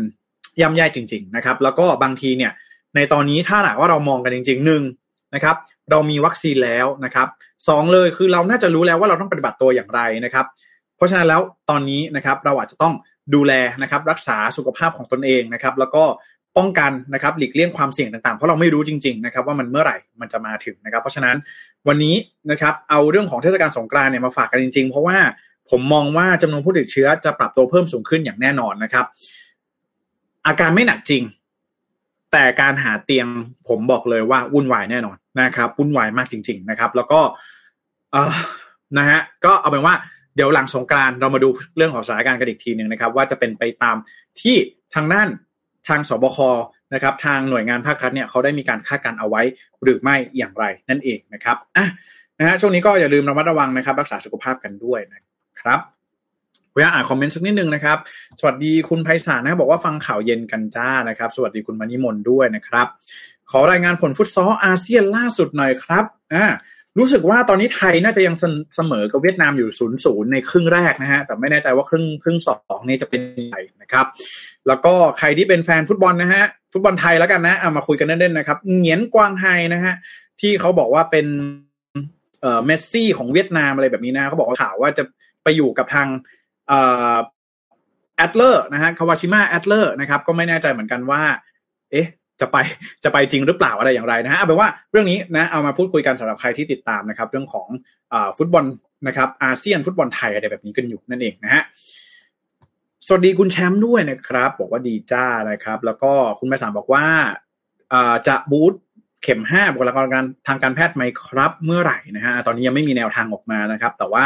[0.60, 2.52] ย่ำแย่จริง ๆนะครับ แล้วก็บางทีเนี่ย
[2.96, 4.82] ในตอนนี้ถ้าหากว่าเรามองกันจริงๆหนึ่ง
[5.34, 5.56] นะครับ
[5.90, 7.28] เรามีวัคซีนแล้วนะครับ
[7.68, 10.46] สองเลยคือเราน่าจะรู้แล้วว่าเราต้องปฏิบัติตัวอย่างไรนะครับ
[10.96, 12.94] เพราะฉะนั้นแล้วตอนนี้นะครับเราอาจจะต้อง
[13.34, 16.04] ดูแลนะครับรักษาสุขภาพของตนเองนะครับแล้วก็
[16.56, 21.36] ป้องกันนะครับหลีกเลี่ยงความเสี่ยงต่างๆ เพราะเราไม่รู้จริงๆนะครับว่ามันเมื่อไหร่มันจะมาถึงนะครับ เพราะฉะนั้น
[21.88, 22.14] วันนี้
[22.50, 25.18] นะครับเอาเรื่องของเทศกาลสงกรานต์เนี่ยมาฝากกันจริงๆ เพราะว่า
[25.70, 29.06] ผมมองว่าจำนวนผู้ติดเชื้อจะปรับตัวเพิ่มสูงขึ้นอย่างแน่นอนนะครับ
[30.46, 31.22] อาการไม่หนักจริง
[32.32, 33.26] แต่การหาเตียง
[33.68, 37.20] ผมบอกเลยว่าวุ่นวายแน่นอนนะครับวุ่นวายมากจริง ๆนะครับ แล้วก็
[38.98, 39.94] นะฮะก็เอาเป็นว่า
[40.36, 43.96] เดี๋ยวหลังสงกานเรามาดูเรื่องของสถานการณ์กันอีกทีหนึ่งนะครับ ว่าจะเป็นไปตาม
[44.40, 44.56] ที่
[44.94, 45.28] ทางด้าน
[45.88, 46.38] ทางสบค
[46.94, 49.42] นะครับทางหน่วยงานภาครัฐเนี่ยเขาได้มีการคาดการเอาไว้
[49.82, 51.86] หรือไม่อย่างไรนั่นเองนะครับอะ
[52.38, 55.20] นะฮะช่วงนี้ก็อย่าลืมระมัดระวังนะครับ รักษาสุขภาพกันด้วยนะ
[55.60, 55.80] ครับ
[56.74, 57.98] เวลาอ่านคอมเมนต์สักนิดนึงนะครับ
[58.40, 62.86] สวัสดีคุณไพศาลนะบอกว่าฟังข่าวเย็นกันจ้านะครับ สวัสดีคุณมณิมนด้วยนะครับ
[63.50, 66.44] ขอรายงานผลฟุตซอลอาเซียนล่าสุดหน่อยครับอ่า
[66.98, 68.36] รู้สึกว่าตอนนี้ไทยน่าจะยัง
[68.76, 74.06] เสมอกับเวียดนามอยู่ศูนย์ศูนย์ในครึ่งแรกนะฮะ แต่ไม่แน่ใจว่าครึ่งครึ่งสองนี่จะเป็นยังไงนะครับ
[74.68, 79.94] แล้วก็ใครที่เป็นแฟนฟุตบอลนะฮะ ฟุตบอลไทยแล้วกันนะเอามาคุยกันเล่นๆนะครับ เหงียนกวางไฮนะฮะ
[80.40, 81.26] ที่เขาบอกว่าเป็น
[82.40, 85.04] เอ่อเมสซี่ของเวียดนามอะไรแบบนี้นะเขาบอกว่าข่าวว่าจะ
[85.42, 86.08] ไปอยู่กับทาง
[86.68, 86.78] เอ่
[87.14, 87.16] อ
[88.16, 91.22] Antlers นะฮะคาชิมะ Antlers นะครับ ก็ไม่แน่ใจเหมือนกันว่า
[91.90, 92.06] เอ๊ะ
[92.42, 92.56] จะไป
[93.04, 97.68] จะไปจริงหรือเปล่าอะไรอย่างไรนะฮะเอาเป็นว่าเรื่องนี้นะเอามาพูดคุยกันสำหรับใครที่ติดตามนะครับ เรื่องของเอ่
[98.12, 98.64] อฟุตบอล
[99.06, 101.62] นะครับอาเซียนฟุตบอลไทยอะไรแบบนี้กันอยู่นั่นเองนะฮะ
[103.06, 107.04] สวัสดีคุณแชมป์ด้วยนะครับ บอกว่าดีจ้านะครับ แล้วก็คุณแม่สามบอกว่า
[108.28, 108.74] จะ boost
[109.22, 114.24] เข็มห้าบุคลากรการทางการแพทย์ไหมครับ เมื่อไหร่นะฮะตอนนี้ยังไม่มีแนวทางออกมานะครับ แต่ว่า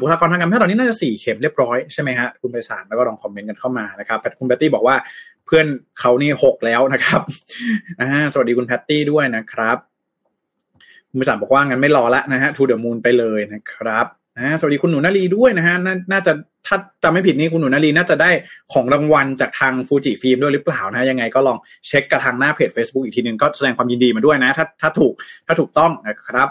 [0.00, 4.96] บุคลากรทางการแพทย์ตอนนี้น่าจะสี่เข็มเรียบร้อยใช่ไหมฮะคุณไปสารแล้วก็ลองคอมเมนต์กันเข้ามานะครับแต่คุณแพตตี้บอกว่า
[5.46, 5.66] เพื่อน
[5.98, 7.22] เขานี่หกแล้วนะครับ
[8.00, 9.76] อ่าสวัสดีคุณแพตตี้ด้วยนะครับ
[11.10, 14.06] คุณปสานบอกว่างั้นไม่รอละนะฮะ to the moon ไปเลยนะครับ
[14.38, 15.74] อ่าสวัสดีคุณหนูนาลีด้วยนะฮะ
[16.12, 16.32] น่าจะ
[16.66, 18.30] ถ้าจำไม่ผิดนี่คุณหนูนาลีน่าจะได้
[18.72, 25.12] ของรางวัลจากทางฟูจิฟิล์มด้วยหรือเปล่านะยังไงก็ลองเช็คกับทางหน้าเพจ Facebook อีกทีนึงก็แสดงความยินดีมาด้วยนะ ถ้าถ้าถูก
[25.46, 26.48] ถ้าถูกต้องนะครับ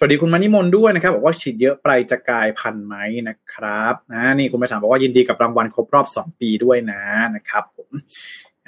[0.00, 2.96] สวัสดีคุณมานิมนด้วยนะครับ บอกว่าฉีดเยอะไปจะกลายพันธุ์ไหม
[3.28, 7.02] นะครับนะนี่คุณประสานบอกว่ายินดีกับรางวัลครบรอบสองปีด้วยนะ
[7.34, 7.90] นะครับผม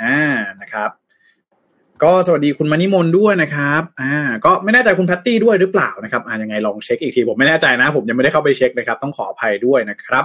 [0.02, 0.18] อ่า
[0.60, 0.90] นะครับ
[2.02, 4.14] ก็สวัสดีคุณมานิมนด้วยนะครับอ่า
[4.44, 10.24] ก็ไม่แน่ใจคุณแพตตี้ด้วยหรือเปล่านะครับอ่ายังไงลองเช็คอีกทีผมไม่แน่ใจนะ ผมยังไม่ได้เข้าไปเช็คนะครับ ต้องขออภัยด้วยนะครับ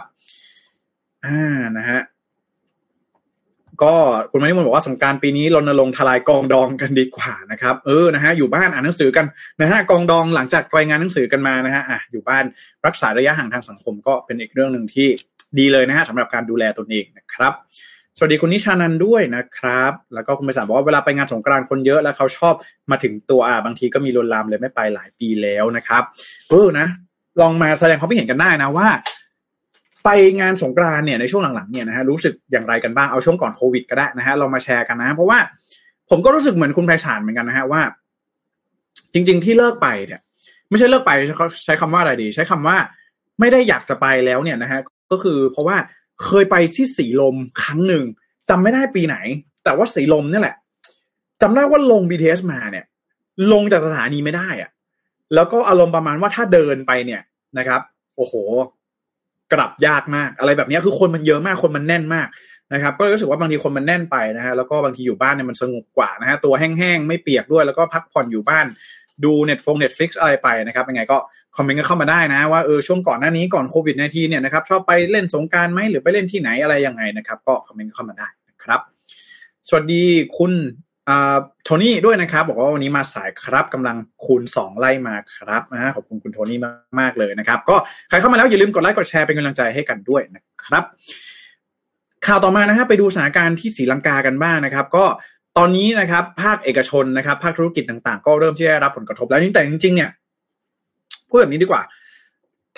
[1.25, 1.99] อ่านะฮะ
[3.83, 3.93] ก็
[4.31, 9.25] คุณมานิมนบอกว่าสงการปีนี้รณรงค์ทลายกองดองกันดีกว่านะครับเออนะฮะอยู่บ้านอ่านหนังสือกัน
[9.61, 12.43] นะฮะกองดองหลังจากรายงานหนังสือกันมานะฮะอะอยู่บ้าน
[12.85, 15.07] รักษาระยะห่างทางสังคมก็เป็นอีกเรื่องหนึ่งที่
[15.59, 17.53] ดีเลยนะฮะสำหรับการดูแลตนเองนะครับ
[18.17, 22.53] สวัสดีคุณนิชานันด้วยนะครับ แล้วก็คุณไปสารบอกว่าเวลาไปงานสงกรานต์คนเยอะแล้วเขาชอบ
[22.91, 26.03] มาถึงตัวอ่าบางทีก็มีลวนลามเลยไม่ไปหลายปีแล้วนะครับ
[26.49, 26.87] เออนะ
[27.41, 28.87] ลองมาแสดงความคิดเห็นกันได้นะว่า
[30.05, 35.39] ไปงานสงกรานเนี่ยในช่วงหลังๆเนี่ยนะฮะรู้สึกอย่างไรกันบ้างเอาช่วงก่อนโควิดก็ได้นะฮะเรามาแชร์กันนะ เพราะว่า
[36.09, 37.81] ผมก็รู้สึกเหมือนคุณไพศาลเหมือนกันนะฮะว่า
[39.13, 40.21] จริง ๆ ที่เลิกไปเนี่ย
[40.69, 42.77] ไม่ใช่เลิกไปเขาใช้คำว่าอะไรดี ใช้คำว่า
[43.39, 44.79] ไม่ได้อยากจะไปแล้วเนี่ยนะฮะ
[45.11, 45.77] ก็คือเพราะว่า
[46.23, 48.03] เคยไปที่สีลมครั้งหนึ่ง
[48.49, 49.17] จำไม่ได้ปีไหน
[49.63, 50.55] แต่ว่าสีลมนี่แหละ
[51.41, 52.85] จำได้ว่าลง BTS มาเนี่ย
[53.51, 54.69] ลงจากสถานีไม่ได้อะ
[55.33, 57.21] แล้วก็อารมณ์ประมาณว่าถ้าเดินไปเนี่ย
[57.57, 57.81] นะครับ
[58.17, 58.33] โอ้โห
[59.55, 62.27] กลับยากมาก อะไรแบบนี้คือคนมันเยอะมากคนมันแน่นมาก
[62.73, 68.65] นะครับ ก็รู้สึกว่าบางทีคนมันแน่นไปนะฮะแล้วก็บางทีอยู่บ้านเนี่ยมันสงบกว่านะฮะตัวแห้งๆไม่เปียกด้วยแล้วก็พักผ่อนอยู่บ้าน
[69.23, 71.17] ดูเน็ตฟง Netflix อะไรไปนะครับยังไงก็
[71.57, 78.81] คอมเมนต์กันเข้ามาได้นะ ว่าเออช่วงก่อนหน้านี้ก่อนโควิด -19 เนี่ยนะครับชอบไปเล่นสงกรานต์ไหมหรือไปเล่นที่ไหนอะไรยังไงนะครับ ก็คอมเมนต์เข้ามาได้นะครับ
[79.69, 80.03] สวัสดี
[80.37, 80.51] คุณ
[81.63, 86.59] โทนี่ด้วยนะครับ บอกว่าวันนี้มาสายครับกำลังคูณสองไล่มาครับนะขอบคุณคุณโทนี่
[86.99, 87.75] มากๆเลยนะครับ ก็
[88.09, 90.83] ใครเข้ามาแล้วอย่าลืมกดไลค์กดแชร์เป็นกำลังใจให้กันด้วยนะครับ
[92.25, 95.05] ข่าวต่อมานะฮะไปดูสถานการณ์ที่ศรีลังกากันบ้างนะครับ ก็
[95.57, 100.09] ตอนนี้นะครับ ภาคเอกชนนะครับ ภาคธุรกิจต่างๆ ก็เริ่มที่ได้รับผลกระทบแล้วนี่แต่จริงๆเนี่ย
[101.29, 101.81] พูดแบบนี้ดีกว่า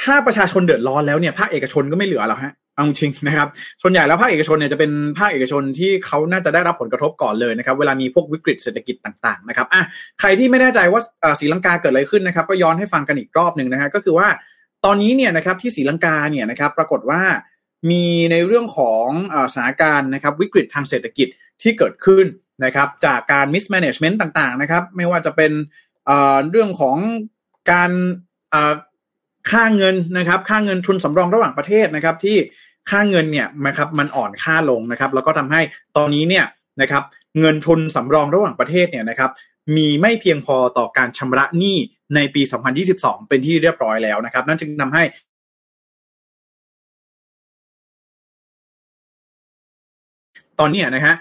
[0.01, 3.47] ถ้าประชาชนเดือดร้อนแล้วเนี่ยภาคเอกชนก็ไม่เหลือแล้วฮะ เอาจริงนะครับ
[3.81, 9.81] ส่วนใหญ่แล้วภาคเอกชนเนี่ยจะเป็นภาคเอกชนที่เขาน่าจะได้รับผลกระทบก่อนเลยนะครับ เวลามีพวกวิกฤตเศรษฐกิจต่างๆนะครับอะ
[10.19, 11.01] ใครที่ไม่แน่ใจว่า
[11.39, 14.27] ศรีลังกาเกิดอะไรขึ้นนะครับ ก็ย้อนให้ฟังกันอีกรอบหนึ่งนะฮะก็คือว่า
[14.85, 17.21] ตอนนี้เนี่ยนะครับที่ศรีลังกาเนี่ยนะครับ ปรากฏว่า
[17.89, 19.07] มีในเรื่องของ
[19.53, 21.27] สถานการณ์นะครับ วิกฤตทางเศรษฐกิจ
[21.61, 22.25] ที่เกิดขึ้น
[22.65, 25.51] นะครับ จากการ mismanagement ต่างๆนะครับ ไม่ว่าจะเป็น
[26.49, 26.97] เรื่องของ
[27.71, 27.91] การ
[29.51, 32.37] ค่าเงินนะครับ ค่าเงินทุนสำรองระหว่างประเทศนะครับที่
[32.89, 35.61] ค่าเงินเนี่ยนะครับมันอ่อนค่าลงนะครับ แล้วก็ทำให้
[35.97, 36.45] ตอนนี้เนี่ย
[36.81, 37.03] นะครับ
[37.39, 39.31] เงินทุนสำรองระหว่างประเทศเนี่ยนะครับ
[39.75, 41.77] มีไม่เพียงพอต่อการชำระหนี้
[42.15, 42.41] ในปี
[42.85, 45.03] 2022 เป็นที่เรียบร้อยแล้วนะครับ นั่นจึงทำให้
[50.59, 51.15] ตอนนี้นะฮะ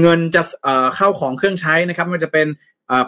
[0.00, 0.42] เงินจะ
[0.96, 2.46] เข้าของเครื่องใช้นะครับ มันจะเป็น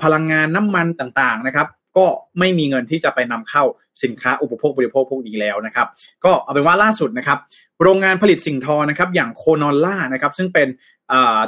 [0.02, 1.66] พลังงานน้ำมันต่างๆนะครับ
[1.98, 2.06] ก็
[2.38, 3.64] ไม่มีเงินที่จะไปนำเข้า
[4.02, 5.86] สินค้าอุปโภคบริโภคพวกนี้แล้วนะครับ
[6.24, 7.38] ก็เอาเป็นว่าล่าสุดนะครับ
[7.82, 10.68] โรงงานผลิตสิ่งทอนะครับ อย่างโคนอลล่านะครับ ซึ่งเป็น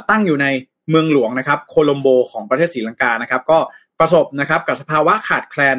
[0.09, 0.47] ตั้งอยู่ใน
[0.89, 3.59] เมืองหลวงนะครับโคลอมโบของประเทศศรีลังกานะครับ ก็
[3.99, 5.77] ประสบนะครับกับสภาวะขาดแคลน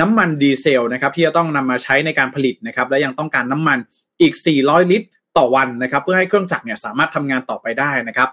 [0.00, 3.78] น้ำมันดีเซลนะครับที่จะต้องนำมาใช้ในการผลิตนะครับและยังต้องการน้ำมัน
[4.20, 4.32] อีก
[4.62, 5.06] 400 ลิตร
[5.38, 8.28] ต่อวันนะครับ เพื่อให้เครื่องจักรเนี่ยสามารถทำงานต่อไปได้นะครับ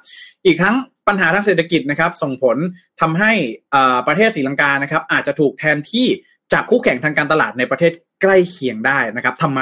[0.45, 0.75] อีกทั้ง
[1.10, 2.58] ปัญหาทางเศรษฐกิจนะครับ ส่งผล
[3.02, 3.32] ทำให้
[4.08, 6.08] ประเทศศรีลังกานะครับ อาจจะถูกแทนที่
[6.54, 7.91] จากคู่แข่งทางการตลาดในประเทศ
[8.22, 9.62] ใกล้เคียงได้นะครับทำไม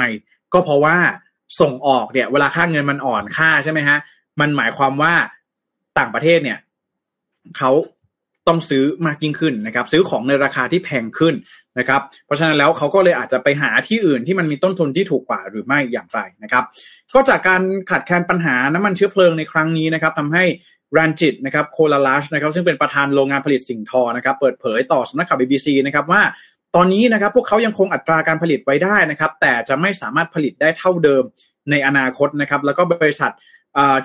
[0.52, 0.96] ก็เพราะว่า
[1.60, 3.98] ส่งออกเนี่ย เวลาค่าเงินมันอ่อนค่าใช่ไหมฮะ
[4.40, 5.14] มันหมายความว่า
[5.98, 6.58] ต่างประเทศเนี่ย
[7.58, 7.70] เขา
[8.48, 11.34] ต้องซื้อมากยิ่งขึ้นนะครับ ซื้อของในราคาที่แพงขึ้น
[11.78, 16.64] นะครับ เพราะฉะนั้นแล้วเขาก็เลยอาจจะไปหาที่อื่นที่มันมีต้นทุนที่ถูกกว่าหรือไม่อย่างไรนะครับ
[17.14, 20.44] ก็จากการขาดแคลนปัญหาน้ำมันเชื้อเพลิงในครั้งนี้นะครับทำให้
[20.96, 26.22] รันจิตนะครับโคลาลัชนะครับซึ่งเป็นประธานโรงงานผลิตสิ่งทอนะครับเปิดเผยต่อสำนักข่าว BBC นะครับว่า
[26.74, 31.22] ตอนนี้นะครับพวกเขายังคงอัตราการผลิตไว้ได้นะครับแต่จะไม่สามารถผลิตได้เท่าเดิม
[31.70, 33.32] ในอนาคตนะครับแล้วก็บริษัท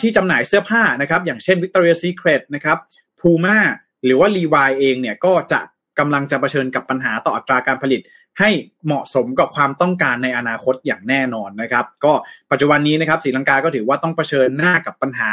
[0.02, 2.78] ที่จำหน่ายเสื้อผ้านะครับอย่างเช่น Victoria's Secret นะครับ
[3.20, 3.58] Puma
[4.06, 5.60] หรือว่า Levi เองเนี่ยก็จะ
[6.00, 8.02] กำลังจะเผชิญกับปัญหาต่ออัตราการผลิต
[8.40, 8.50] ให้
[8.86, 12.14] เหมาะสมกับความต้องการในอนาคตอย่างแน่นอนนะครับ ก็
[12.52, 15.30] ปัจจุบันนี้นะครับศรีลังกาก็ถือว่าต้องเผชิญหน้ากับปัญหา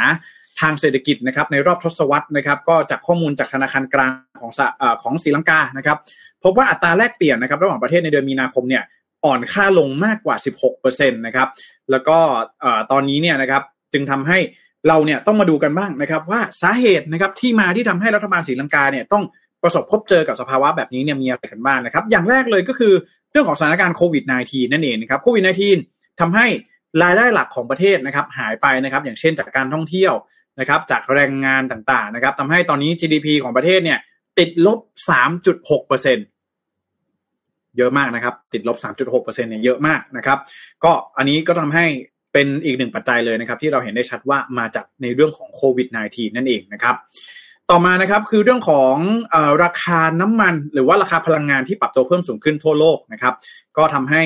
[0.61, 4.51] ทางเศรษฐกิจนะครับในรอบทศวรรษนะครับก็จากข้อมูลจากธนาคารกลางของ
[5.03, 5.97] ของศรีลังกานะครับ
[6.43, 8.83] พบว่าอัตราแลกเปลี่ยนนะครับระหว่างประเทศในเดือนมีนาคมเนี่ย
[9.25, 10.35] อ่อนค่าลงมากกว่า
[10.71, 11.47] 16%นะครับ
[11.91, 12.17] แล้วก็
[12.91, 13.61] ตอนนี้เนี่ยนะครับ
[13.93, 14.37] จึงทำให้
[14.87, 19.23] เราเนี่ยต้องมาดูกันบ้างนะครับว่าสาเหตุนะครับที่มาที่ทำให้รัฐบาลศรีลังกาเนี่ยต้อง
[19.63, 22.93] ประสบพบเจอกับสภาวะแบบนี้เนี่ยมีอะไรกันบ้างนะครับ อย่างแรกเลยก็คือ
[23.31, 25.43] เรื่องของสถานการณ์โควิด -19 นั่นเองนะครับโควิด
[25.81, 26.45] -19 ทำให้
[27.03, 30.13] รายได้หลักของประเทศนะครับหายไปนะครับอย่างเช่นจากการท่องเที่ยว
[30.59, 33.99] นะครับจากแรงงานต่างๆนะครับทำให้ตอนนี้ GDP ของประเทศเนี่ย
[34.39, 34.79] ติดลบ
[35.33, 36.17] 3.6เปอร์เซ็น
[37.77, 40.39] เยอะมากนะครับ ติดลบ 3.6เปอร์เซ็นเนี่ยเยอะมากนะครับ
[40.83, 41.85] ก็อันนี้ก็ทำให้
[42.33, 46.95] เป็นอีกหนึ่งปัจจัยเลยนะครับ ที่เราเห็นได้ชัดว่ามาจากในเรื่องของโควิด -19 นั่นเองนะครับ
[47.69, 48.95] ต่อมานะครับคือเรื่องของ
[49.33, 53.33] อราคาน้ำมันหรือว่าราคาพลังงานที่ปรับตัวเพิ่มสูงขึ้นทั่วโลกนะครับ
[53.77, 54.21] ก็ทำให้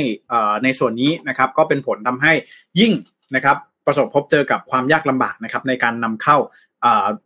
[0.63, 2.33] ในส่วนนี้นะครับ ก็เป็นผลทำให้
[2.79, 2.93] ยิ่ง
[3.35, 6.37] นะครับ ประสบพบเจอกับความยากลำบากนะครับในการนำเข้า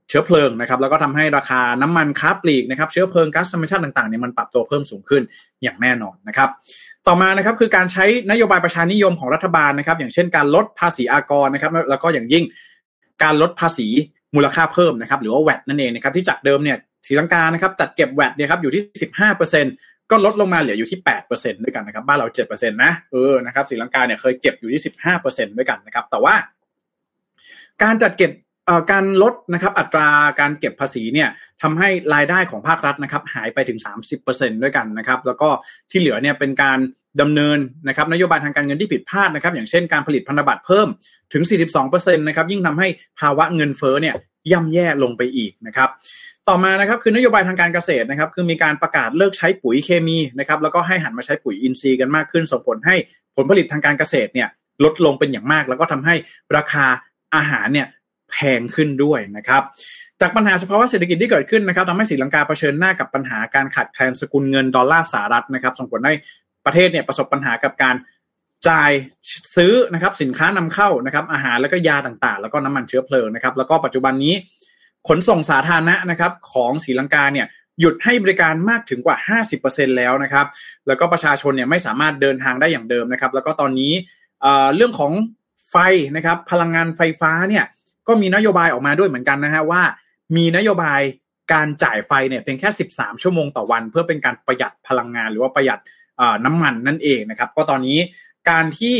[0.09, 5.23] เชื้อเพลิงนะครับแล้วก็ทำให้ราคาน้ำมันค้าปลีกนะครับเชื้อเพลิงก๊าซธรรมชาติต่างๆเนี่ยมันปรับตัวเพิ่มสูงขึ้น
[5.63, 6.49] อย่างแน่นอนนะครับ
[7.07, 12.43] ต่อมานะครับคือการใช้นโยบายประชานิยมของรัฐบาลนะครับ อย่างเช่นการลดภาษีอากรนะครับแล้วก็อย่างยิ่ง
[13.23, 13.87] การลดภาษี
[14.35, 19.65] มูลค่าเพิ่มนะครับหรือว่าแวดนั่นเองนะครับที่จากเดิมเนี่ยศรีลังกานะครับจัดเก็บแวดเนี่ยครับอยู่ที่สิบห้าเปอร์เซ็น
[20.11, 26.35] ก็ลดลงมาเหลืออยู่ที่แปดเปอร์เซ็นด้วยกันนะครับบ้านเราเจ็ดเปอร์เซ็นนะเออนะครับศรีลังกาเนี่ยเคยเก็บอยู่ที่สิบห้าเปอร์เซ็นด้วยกันนะครับ แต่ว่า
[27.83, 28.31] การจัดเก็บ
[28.91, 31.29] การลดนะครับอัตราการเก็บภาษีเนี่ย
[31.61, 33.79] ทำให้รายได้ของภาครัฐนะครับ หายไปถึง
[34.21, 35.49] 30%ด้วยกันนะครับ แล้วก็
[35.91, 36.79] ที่เหลือเนี่ยเป็นการ
[37.21, 40.87] ดำเนินนะครับนโยบายทางการเงินที่ผิดพลาดนะครับ อย่างเช่นการผลิตพันธบัตรเพิ่ม
[41.33, 41.43] ถึง
[41.79, 42.87] 42%นะครับยิ่งทำให้
[43.19, 44.15] ภาวะเงินเฟ้อเนี่ย
[44.51, 45.89] ย่ำแย่ลงไปอีกนะครับ
[46.47, 52.95] ต่อมานะครับคือนโยบายทางการเกษตรนะครับคือมีการประกาศเลิกใช้ปุ๋ยเคมีนะครับแล้วก็ให้หันมาใช้ปุ๋ยอินทรีย์กันมากขึ้น ส่งผลให้
[53.35, 54.47] ผลผลิตทางการเกษตรเนี่ย
[54.83, 56.15] ลดลงเป็นอย่างมาก แล้วก็ทำให้
[56.55, 56.85] ราคา
[57.35, 57.87] อาหารเนี่ย
[58.31, 59.61] แพงขึ้นด้วยนะครับ
[60.21, 66.13] จากปัญหาเฉพาะว่าเศรษฐกิจที่เกิดขึ้นนะครับทำให้ศรีลังกาเผชิญหน้ากับปัญหาการขาดแคลนสกุลเงินดอลลาร์สหรัฐนะครับส่งผลให้
[66.65, 67.95] ประเทศเนี่ยประสบปัญหากับการ
[68.67, 68.91] จ่าย
[69.55, 74.33] ซื้อนะครับสินค้านำเข้านะครับอาหารแล้วก็ยาต่างๆ แล้วก็น้ำมันเชื้อเพลิงนะครับแล้วก็ปัจจุบันนี้
[75.07, 77.47] ขนส่งสาธารณะนะครับของศรีลังกาเนี่ย
[77.79, 79.17] หยุดให้บริการมากถึงกว่า
[79.57, 80.45] 50%แล้วนะครับ
[80.87, 83.91] แล้วก็ประชาชนเนี่ยไม่สามารถเดินทางได้อย่างเดิมนะครับ แล้วก็ตอนนี้
[84.75, 85.11] เรื่องของ
[85.69, 85.75] ไฟ
[86.15, 87.65] นะครับ พลังงานไฟฟ้าเนี่ย
[88.07, 89.81] ก็มีนโยบายออกมาด้วยเหมือนกันนะฮะว่า
[90.35, 91.01] มีนโยบาย
[91.53, 95.79] การจ่ายไฟเนี่ยเพียงแค่ 13 ชั่วโมงต่อวัน เพื่อเป็นการประหยัดพลังงานหรือว่าประหยัด
[96.45, 97.97] น้ำมันนั่นเองนะครับ ก็ตอนนี้
[98.49, 98.95] การที่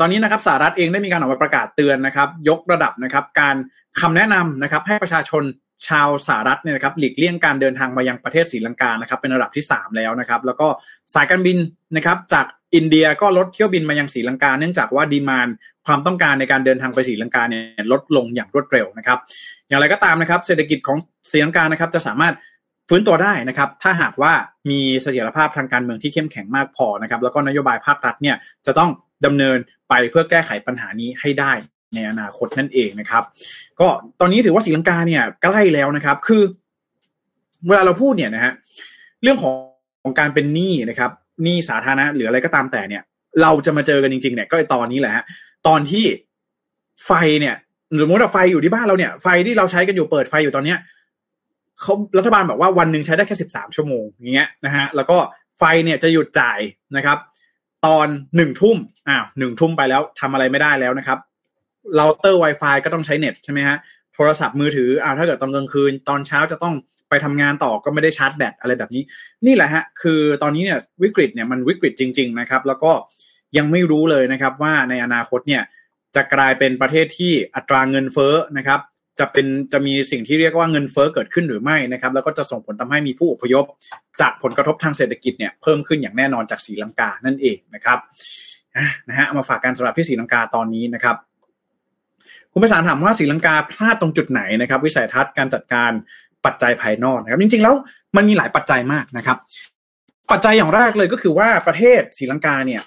[0.00, 3.56] ตอนนี้นะครับสหรัฐเองได้มีการออกมาประกาศเตือนนะครับ ยกระดับนะครับ การ
[4.00, 5.44] คำแนะนำนะครับ ให้ประชาชน
[5.88, 10.68] ชาวสหรัฐเนี่ยนะครับหลีกเลี่ยงการเดินทางมายังประเทศศรีลังกานะครับ เป็นระดับที่ 3 แล้วนะครับ แล้วก็
[11.14, 11.58] สายการบิน
[11.96, 15.48] นะครับ จากอินเดียก็ลดเที่ยวบินมายังศรีลังกา เนื่องจากว่าดีมาน
[15.86, 19.18] ความต้องการในการเดินทางไปศรีลังกาเนี่ยลดลงอย่างรวดเร็วนะครับ
[19.68, 20.98] อย่างไรก็ตามนะครับ เศรษฐกิจของ
[21.30, 22.34] ศรีลังกานะครับ จะสามารถ
[22.90, 24.32] ฟื้นตัวได้นะครับ ถ้าหากว่า
[24.70, 28.90] มีเสถียรภาพทางการเมืองที่เข้มแข็งมากพอนะครับ แล้วก็นโยบายภาครัฐเนี่ยจะต้อง
[29.26, 31.52] ดำเนินไปเพื่อแก้ไขปัญหานี้ให้ได้
[31.94, 33.22] ในอนาคตนั่นเองนะครับ
[33.80, 33.88] ก็
[34.20, 36.42] ตอนนี้ถือว่าศรีลังกาเนี่ยใกล้แล้วนะครับ คือ
[37.66, 38.52] เวลาเราพูดเนี่ยนะฮะ
[39.22, 39.54] เรื่องของ
[40.02, 41.10] ของการเป็นหนี้นะครับ
[41.42, 43.02] หนี้สาธารณะหรืออะไรก็ตามแต่เนี่ย
[43.42, 45.24] เราจะมาเจอกันจริงๆเนี่ยก็ตอนนี้แหละฮะ
[45.66, 46.04] ตอนที่
[47.06, 47.54] ไฟเนี่ย
[48.00, 50.78] สมมติว่าไฟอยู่ที่บ้านเราเนี่ย ไฟที่เราใช้กันอยู่เปิดไฟอยู่ตอนเนี้ย
[51.80, 55.18] เขารัฐบาลบอกว่าวันหนึ่งใช้ได้แค่สิบสามชั่วโมงอย่างเงี้ยนะฮะแล้วก็
[55.58, 56.58] ไฟเนี่ยจะหยุดจ่าย
[56.96, 57.18] นะครับ
[57.86, 58.76] ตอนหนึ่งทุ่ม
[59.08, 61.18] อ้าวหนึ่งทุ่มไปแล้วทำอะไรไม่ได้แล้วนะครับ
[61.96, 63.76] เราเตอร์ Wi-Fi ก็ต้องใช้เน็ตใช่ไหมฮะ
[64.14, 66.74] โทรศัพท์มือถืออ้าวถ้าเกิดตอนกลางคืน ตอนเช้าจะต้อง
[67.08, 69.02] ไปทำงานต่อก็ไม่ได้ชาร์จแบตอะไรแบบนี้
[69.46, 72.92] นี่แหละฮะคือตอนนี้เนี่ยวิกฤตเนี่ยมันวิกฤตจริง ๆนะครับ แล้วก็
[73.56, 75.62] ยังไม่รู้เลยนะครับว่าในอนาคตเนี่ย
[76.14, 78.80] จะกลายเป็นประเทศที่อัตราเงินเฟ้อนะครับ
[79.20, 83.64] จะเป็นจะมีสิ่งที่เรียกว่าเงินเฟ้อเกิดขึ้นหรือไม่นะครับ แล้วก็จะส่งผลทำให้มีผู้อพยพ
[84.20, 87.98] จากผลกระทบทางเศรษฐกิจเนี่ยเพิ่มขึ้นอย่างแน่นอนจากสีลังกานั่นเองนะครับ
[89.08, 91.16] นะฮะมาฝากการสำหรับที่สีลังกาตอนนี้นะครับ
[92.52, 95.90] คุณประสานถามว่าสีลังกาพลาดตรงจุดไหนนะครับ วิสัยทัศน์การจัดการ
[96.44, 97.74] ปัจจัยภายนอกนะครับจริงๆแล้ว
[98.16, 99.38] มันมีหลายปัจจัยมากนะครับ
[100.30, 102.82] ปัจจัยอย่างแรกเลยก็คือว่าประเทศศรีลังกาเนี่ย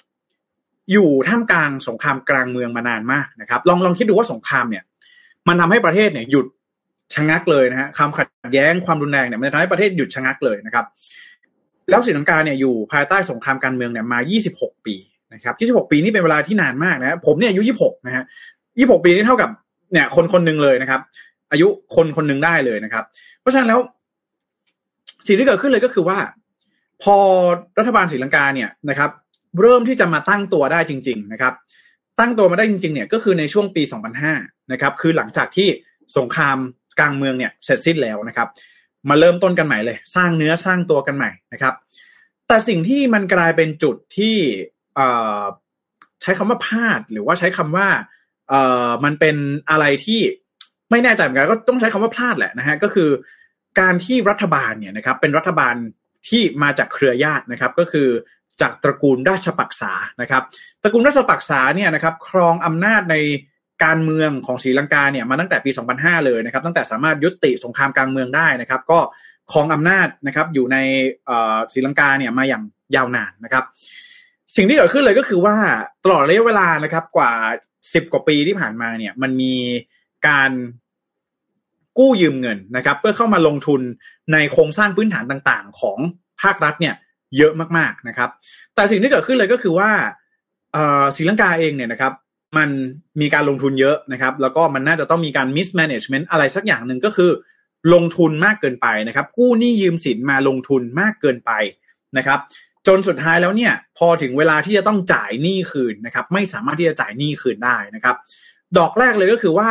[0.92, 4.84] อยู่ท่ามกลางสงครามกลางเมืองมานานมากนะครับ ลองลองคิดดูว่าสงครามเนี่ย
[5.48, 6.46] มันทำให้ประเทศเนี่ยหยุด
[7.14, 10.84] ชะงักเลยนะฮะความขัดแย้งความรุนแรงเนี่ยมันทำให้ประเทศหยุดชะงักเลยนะครับ
[11.90, 14.18] แล้วศรีลังกาเนี่ยอยู่ภายใต้สงครามการเมืองเนี่ยมา
[14.52, 14.94] 26 ปี
[15.34, 18.24] นะครับ26 ปีนี่เป็นเวลาที่นานมากนะผมเนี่ยอายุ 26 นะฮะ
[18.78, 19.50] ยี่หกปีนี่เท่ากับ
[19.92, 21.00] เนี่ยคนคนหนึ่งเลยนะครับ
[21.52, 23.04] อายุคนคนหนึ่งได้เลยนะครับ
[23.40, 23.80] เพราะฉะนั้นแล้ว
[25.26, 26.18] สิ่งที่เกิดขึ้นเลยก็คือว่า
[27.02, 27.16] พอ
[27.78, 29.10] รัฐบาลศรีลังกาเนี่ยนะครับ
[29.60, 31.52] เริ่มที่จะมาตั้งตัวได้จริง ๆ นะครับ
[32.20, 35.68] ตั้งตัวมาได้จริง ๆ เนี่ยก็คือในช่วงปี 2005 นะครับ คือหลังจากที่
[36.16, 36.56] สงคราม
[36.98, 38.48] กลางเมืองเนี่ยเสร็จสิ้นแล้วนะครับ
[39.08, 41.74] มาเริ่มต้นกันใหม่เลย สร้างเนื้อสร้างตัวกันใหม่นะครับ
[42.48, 44.36] แต่สิ่งที่มันกลายเป็นจุดที่
[46.22, 47.88] ใช้คำว่าพลาดหรือว่าใช้คำว่า
[48.48, 49.36] เอ่อมันเป็น
[49.70, 50.20] อะไรที่
[50.90, 53.10] ไม่แน่ใจเหมือนกันก็ต้องใช้คำว่าพลาดแหละนะฮะก็คือ
[53.80, 55.74] การที่รัฐบาลเนี่ยนะครับ เป็นรัฐบาล
[56.28, 58.08] ที่มาจากเครือญาตินะครับ ก็คือ
[58.60, 60.42] จากตระกูลราชปักษานะครับ
[60.82, 63.16] ตระกูลราชปักษาเนี่ยนะครับ ครองอำนาจใน
[63.84, 68.98] การเมืองของศรีลังกาเนี่ยมาตั้งแต่ปี 2005 เลยนะครับตั้งแต่สามารถยุติสงครามกลางเมืองได้นะครับ ก็
[69.52, 70.76] ครองอำนาจนะครับอยู่ใน
[71.72, 72.62] ศรีลังกาเนี่ยมาอย่าง
[72.96, 73.64] ยาวนานนะครับ
[74.56, 75.56] สิ่งที่เกิดขึ้นเลยก็คือว่า
[76.04, 77.32] ตลอดระยะเวลานะครับกว่า
[77.94, 79.54] สิบกว่าปีที่ผ่านมาเนี่ยมันมี
[80.28, 80.50] การ
[81.98, 83.80] กู้ยืมเงินนะครับ เพื่อเข้ามาลงทุน
[84.32, 85.98] ในโครงสร้างพื้นฐานต่างๆ ของ
[86.42, 86.94] ภาครัฐเนี่ย
[87.36, 88.30] เยอะมากๆนะครับ
[88.74, 89.90] แต่สิ่งที่เกิดขึ้นเลยก็คือว่า
[91.16, 92.12] ศรีลังกาเองเนี่ยนะครับ
[92.58, 92.70] มัน
[93.20, 97.30] มีการลงทุนเยอะนะครับ แล้วก็มันน่าจะต้องมีการ mismanagement อะไรสักอย่างหนึ่งก็คือ
[97.94, 101.52] ลงทุนมากเกินไปนะครับ กู้หนี้ยืมสินมาลงทุนมากเกินไป
[102.16, 102.38] นะครับ
[102.86, 108.16] จนสุดท้ายแล้วเนี่ย พอถึงเวลาที่จะต้องจ่ายหนี้คืนนะครับ ไม่สามารถที่จะจ่ายหนี้คืนได้นะครับ
[108.78, 109.68] ดอกแรกเลยก็คือว่า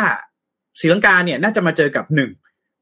[0.79, 2.31] ศรีลังกาเนี่ยน่าจะมาเจอกับหนึ่ง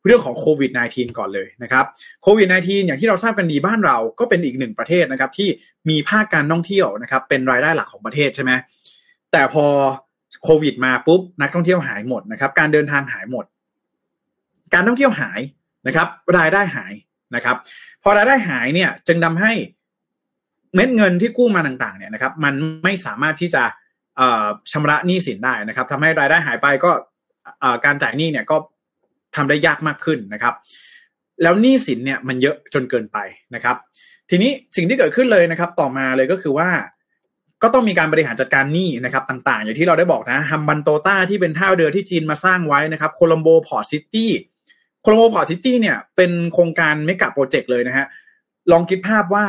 [0.06, 1.86] เรื่องของโควิด -19 ก่อนเลยนะครับ
[2.24, 5.50] โควิด -19 อย่างที่เราทราบกันดีบ้านเราก็เป็นอีกหนึ่งประเทศนะครับ ที่
[5.90, 8.52] มีภาคการท่องเที่ยวนะครับ เป็นรายได้หลักของประเทศใช่ไหม
[9.32, 9.66] แต่พอ
[10.44, 13.46] โควิดมาปุ๊บนักท่องเที่ยวหายหมดนะครับ การเดินทางหายหมด
[14.74, 15.40] การท่องเที่ยวหาย
[15.88, 16.08] นะครับ
[16.38, 16.94] รายได้หาย
[17.36, 17.58] นะครับ
[18.04, 19.52] พอรายได้หายเนี่ย จึงทำให้
[20.76, 22.54] เม็ดเงินที่กู้มาต่างๆ เนี่ยนะครับ มัน
[22.84, 23.64] ไม่สามารถที่จะ
[24.72, 26.92] ชำระหนี้สินได้นะครับทำให้รายได้หายไปก็
[27.86, 28.58] การจ่ายหนี้เนี่ยก็
[29.36, 30.54] ทำได้ยากมากขึ้นนะครับ
[31.44, 33.18] แล้วหนี้สินเนี่ยมันเยอะจนเกินไป
[33.56, 33.76] นะครับ
[34.30, 36.70] ทีนี้สิ่งที่เกิดขึ้นเลยนะครับ ต่อมาเลยก็คือว่า
[37.64, 44.32] ก็ต้องมีการบริหารจัดการหนี้นะครับต่างๆ อย่างที่เราได้บอกนะ Hambantota ที่เป็นท่าเรือที่จีนมาสร้างไว้นะครับ Colombo Port City
[45.02, 48.06] Colombo Port City เนี่ยเป็นโครงการ mega project เลยนะฮะ
[48.72, 49.46] ลองคิดภาพว่า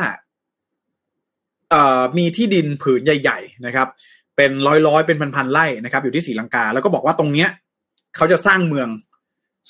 [1.69, 3.87] เอ่อมีที่ดินผืนใหญ่ ๆ นะครับ
[4.35, 4.51] เป็น
[4.87, 7.49] ร้อยๆเป็นพันๆไร่นะครับ อยู่ที่ศรีลังกา แล้วก็บอกว่าตรงเนี้ย
[8.15, 8.89] เขาจะสร้างเมือง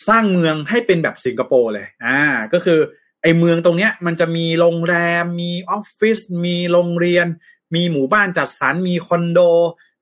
[0.07, 2.19] สร้างเมืองให้เป็นแบบสิงคโปร์เลย อ่า
[2.53, 2.79] ก็คือ
[3.21, 7.27] ไอเมืองตรงเนี้ยมันจะมีโรงแรม มีออฟฟิศ มีโรงเรียน
[7.75, 9.39] มีหมู่บ้านจัดสรรมีคอนโด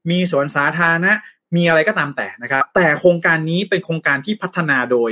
[0.10, 1.14] มีสวนสาธารณะ
[1.56, 5.12] มีอะไรก็ตามแต่นะครับ แต่โครงการนี้เป็นโครงการที่พัฒนาโดย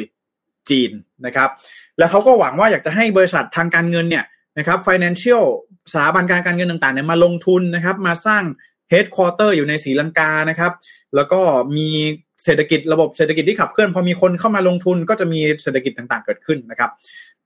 [0.70, 0.92] จีน
[1.26, 1.50] นะครับ
[1.98, 4.26] แล้วเขาก็หวังว่าอยากจะให้บริษัททางการเงินเนี่ย
[4.58, 5.44] นะครับ financial
[5.92, 8.44] สถาบันการการเงินต่างๆเนี่ยมาลงทุนนะครับ มาสร้าง
[8.92, 10.72] headquarter อยู่ในศรีลังกานะครับ
[11.16, 11.40] แล้วก็
[11.78, 11.90] มี
[12.44, 16.90] เศรษฐกิจระบบเศรษฐกิจที่ขับเคลื่อนพอมีคนเข้ามาลงทุนก็จะมีเศรษฐกิจต่างๆ เกิดขึ้นนะครับ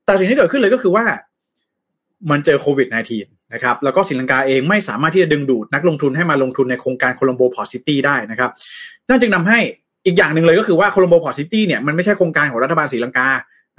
[0.04, 1.04] แต่สิ่งที่เกิดขึ้นเลยก็คือว่า
[2.30, 8.50] มันเจอโควิด -19 นะครับแล้วก็ศรีลังกาเองไม่สามารถที่จะดึงดูดนักลงทุนให้มาลงทุนในโครงการ Colombo Port City ได้นะครับ
[9.08, 9.58] นั่นจึงทำให้
[10.06, 13.28] อีกอย่างหนึ่งเลยก็คือว่า Colombo Port City เนี่ยมันไม่ใช่โครงการของรัฐบาลศรีลังกา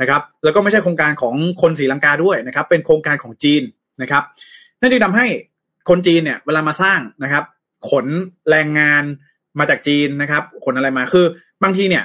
[0.01, 3.61] นะครับแล้วก็ไม่ใช่โครงการของคนศรีลังกาด้วยนะครับเป็นโครงการของจีน
[4.01, 4.24] นะครับ
[4.82, 5.28] นั่นจึงทำให้
[5.89, 7.43] คนจีนเนี่ยเวลามาสร้างนะครับ
[7.89, 8.05] ขน
[8.49, 9.03] แรงงาน
[9.59, 11.26] มาจากจีนนะครับ ขนอะไรมาคือ
[11.63, 12.03] บางทีเนี่ย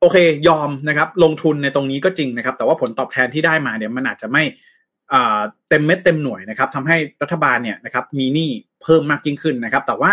[0.00, 0.16] โอเค
[0.48, 4.42] ยอมนะครับ ลงทุนในตรงนี้ก็จริงนะครับ แต่ว่าผลตอบแทนที่ได้มาเนี่ยมันอาจจะไม่
[5.68, 8.50] เต็มเม็ดเต็มหน่วยนะครับทำให้รัฐบาลเนี่ยนะครับมีหนี้
[8.82, 10.12] เพิ่มมากยิ่งขึ้นนะครับ แต่ว่า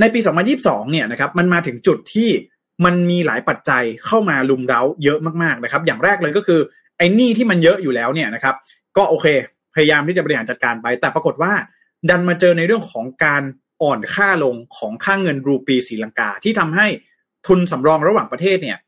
[0.00, 0.20] ในปี
[0.56, 2.30] 2022 เนี่ยนะครับมันมาถึงจุดที่
[2.84, 6.60] มันมีหลายปัจจัยเข้ามาลุมเร้าเยอะมากๆนะครับ อย่างแรกเลยก็คือ
[6.98, 8.54] ไอ้หนี้ที่มันเยอะอยู่แล้วเนี่ยนะครับ
[8.96, 9.26] ก็โอเค
[9.74, 11.52] พยายามที่จะบริหารจัดการไป แต่ปรากฏว่า
[12.10, 13.42] ดันมาเจอในเรื่องของการ
[13.82, 16.86] อ่อนค่าลงของค่างเงินรูปีศรีลังกา ที่ทำให้
[17.46, 18.78] ทุนสำรองระหว่างประเทศเนี่ย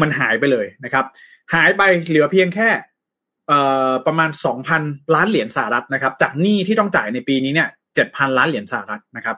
[0.00, 1.04] มันหายไปเลยนะครับ
[1.54, 2.68] หายไปเหลือเพียงแค่
[4.06, 4.82] ประมาณสองพัน
[5.14, 9.36] ล้านเหรียญสหรัฐนะครับ จากหนี้ที่ต้องจ่ายในปีนี้เนี่ยเจ็ดพันล้านเหรียญสหรัฐนะครับ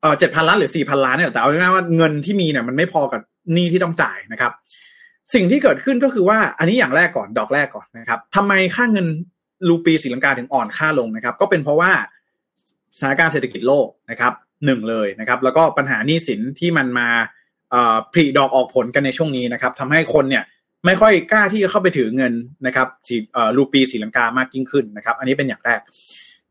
[0.00, 3.20] เออเจ็ดพันล้านหรือสี่พันล้านเนี่ยแต่เอาง่ายๆว่าเงินที่มีเนี่ยมันไม่พอกับ
[3.54, 4.52] หนี้ที่ต้องจ่ายนะครับ
[5.34, 9.06] สิ่งที่เกิดขึ้นก็คือว่าอันนี้อย่างแรกก่อนดอกแรกก่อนนะครับทำไมค่าเงิน
[9.68, 11.92] รูปีศรีลังกาถึงอ่อนค่าลงนะครับ ก็เป็นเพราะว่า
[12.98, 14.32] สถานการณ์เศรษฐกิจโลกนะครับ
[14.64, 17.08] หนึ่งเลยนะครับ แล้วก็ปัญหาหนี้สินที่มันมา
[18.12, 20.44] ผลิดอกออกผลกันในช่วงนี้นะครับทำให้คนเนี่ย
[20.86, 22.32] ไม่ค่อยกล้าที่จะเข้าไปถือเงิน
[22.66, 23.16] นะครับสี
[23.56, 25.80] รูปีสีลังกามากยิ่งขึ้นนะครับ อันนี้เป็นอย่างแรก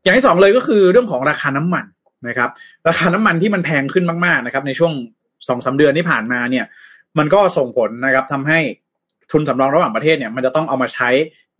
[0.02, 1.86] อย่างที่สองเลยก็คือเรื่องของราคาน้ำมัน
[2.28, 2.50] นะครับ
[2.88, 4.92] ราคาน้ำมันที่มันแพงขึ้นมากๆนะครับ ในช่วง
[5.48, 6.64] สองสาเดือนที่ผ่านมาเนี่ย
[7.18, 8.58] มันก็ส่งผลนะครับทำให้
[9.32, 11.10] ทุนสำรองระหว่างประเทศเนี่ยมันจะต้องเอามาใช้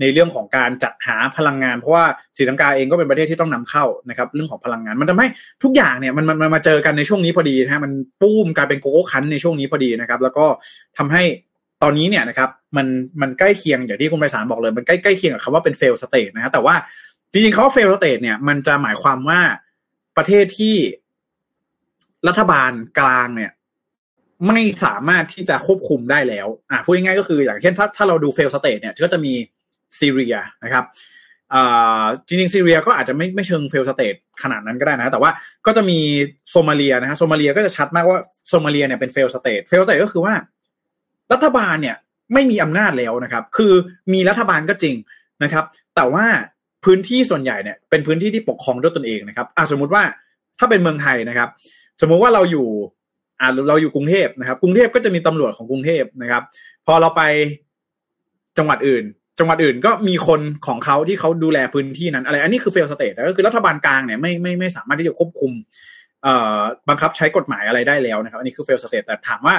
[0.01, 2.05] ในเรื่องของการจัดหาพลังงานเพราะว่า
[2.37, 5.27] ศรีลังกาเองก็เป็นประเทศที่ต้องนำเข้านะครับ เรื่องของพลังงาน มันทำให้
[5.63, 10.47] ทุกอย่างเนี่ยมันมันมาเจอกันในช่วงนี้พอดีนะฮะมันปุ้มกลายเป็นโกโก้ครันช์ในช่วงนี้พอดีนะครับ แล้วก็
[10.99, 11.23] ทำให้
[11.83, 12.87] ตอนนี้เนี่ยนะครับมัน
[13.21, 16.75] มันใกล้เคียงอย่างที่คุณไพศาลบอกเลยมันใกล้ใกล้เคียงกับคำว่าเป็น failed state นะฮะแต่ว่า
[17.33, 19.41] จริงๆเขา failed state เนี่ยมันจะหมายความว่า
[20.17, 20.77] ประเทศที่
[22.29, 23.51] รัฐบาลกลางเนี่ย
[24.47, 29.33] ไม่สามารถที่จะควบคุมได้แล้ว อ่าพูดง่ายๆก็คืออย่างเช่นถ้าถ้าเราดู failed state เนี่ยก็จะมี
[29.99, 30.85] ซีเรียนะครับ
[32.27, 35.31] จริงๆซีเรียก็อาจจะไม่ไม่เชิง failed state ขนาดนั้นก็ได้นะ แต่ว่า
[35.67, 35.99] ก็จะมี
[36.51, 38.19] โซมาเลียนะฮะโซมาเลียก็จะชัดมากว่า
[38.49, 40.35] โซมาเลียเนี่ยเป็น failed state failed state ก็คือว่า
[41.33, 41.97] รัฐบาลเนี่ย
[42.33, 43.73] ไม่มีอำนาจแล้วนะครับ คือ
[44.13, 44.95] มีรัฐบาลก็จริง
[45.43, 45.65] นะครับ
[45.97, 46.27] แต่ว่า
[46.85, 50.03] พื้นที่ส่วนใหญ่เนี่ยเป็นพื้นที่ที่ปกครองด้วยตนเองนะครับอ่าสมมุติว่า
[50.59, 51.49] ถ้าเป็นเมืองไทยนะครับ
[52.01, 52.69] สมมุติว่าเราอยู่
[53.41, 56.43] อ่าเราอยู่กรุงเทพนะครับ กรุงเทพก็จะมีตำรวจของกรุงเทพนะครับ
[56.87, 57.23] พอเราไป
[58.59, 59.05] จังหวัดอื่น
[59.39, 65.53] จังหวัดอื่นก็มีคนของเขาที่เขาดูแลพื้นที่นั้นอะไร อันนี้คือ failed state ก็คือรัฐบาลกลางเนี่ยไม่ไม่ไม่สามารถที่จะควบคุม
[66.23, 69.55] เอ่อบังคับใช้กฎหมายอะไรได้แล้วนะครับ อันนี้คือ failed state แต่ถามว่า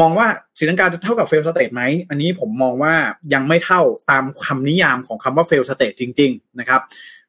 [0.00, 0.26] มองว่า
[0.58, 2.94] ศรีลังกาจะเท่ากับ failed state ไหม อันนี้ผมมองว่า
[3.34, 3.80] ยังไม่เท่า
[4.10, 6.80] ตามคำนิยามของคำว่า failed state จริง ๆ นะครับ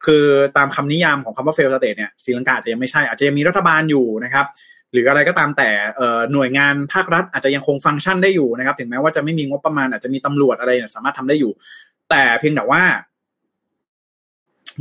[0.05, 0.23] คือ
[0.57, 4.45] ตามคำนิยามของคำว่า failed state เนี่ยศรีลังกาจะยังไม่ใช่ อาจจะยังมีรัฐบาลอยู่นะครับ
[4.91, 5.69] หรืออะไรก็ตามแต่
[6.33, 11.51] หน่วยงานภาครัฐอาจจะยังคงฟังก์ชันได้อยู่นะครับ ถึงแม้ว่าจะไม่มีงบประมาณอาจจะมีตำรวจอะไรสามารถทำได้อยู่
[12.09, 12.81] แต่เพียงแต่ว่า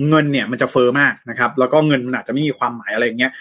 [0.09, 3.33] เงินเนี่ยมันจะเฟอร์มากนะครับ แล้วก็เงินมันอาจจะไม่มีความหมายอะไรเงี้ย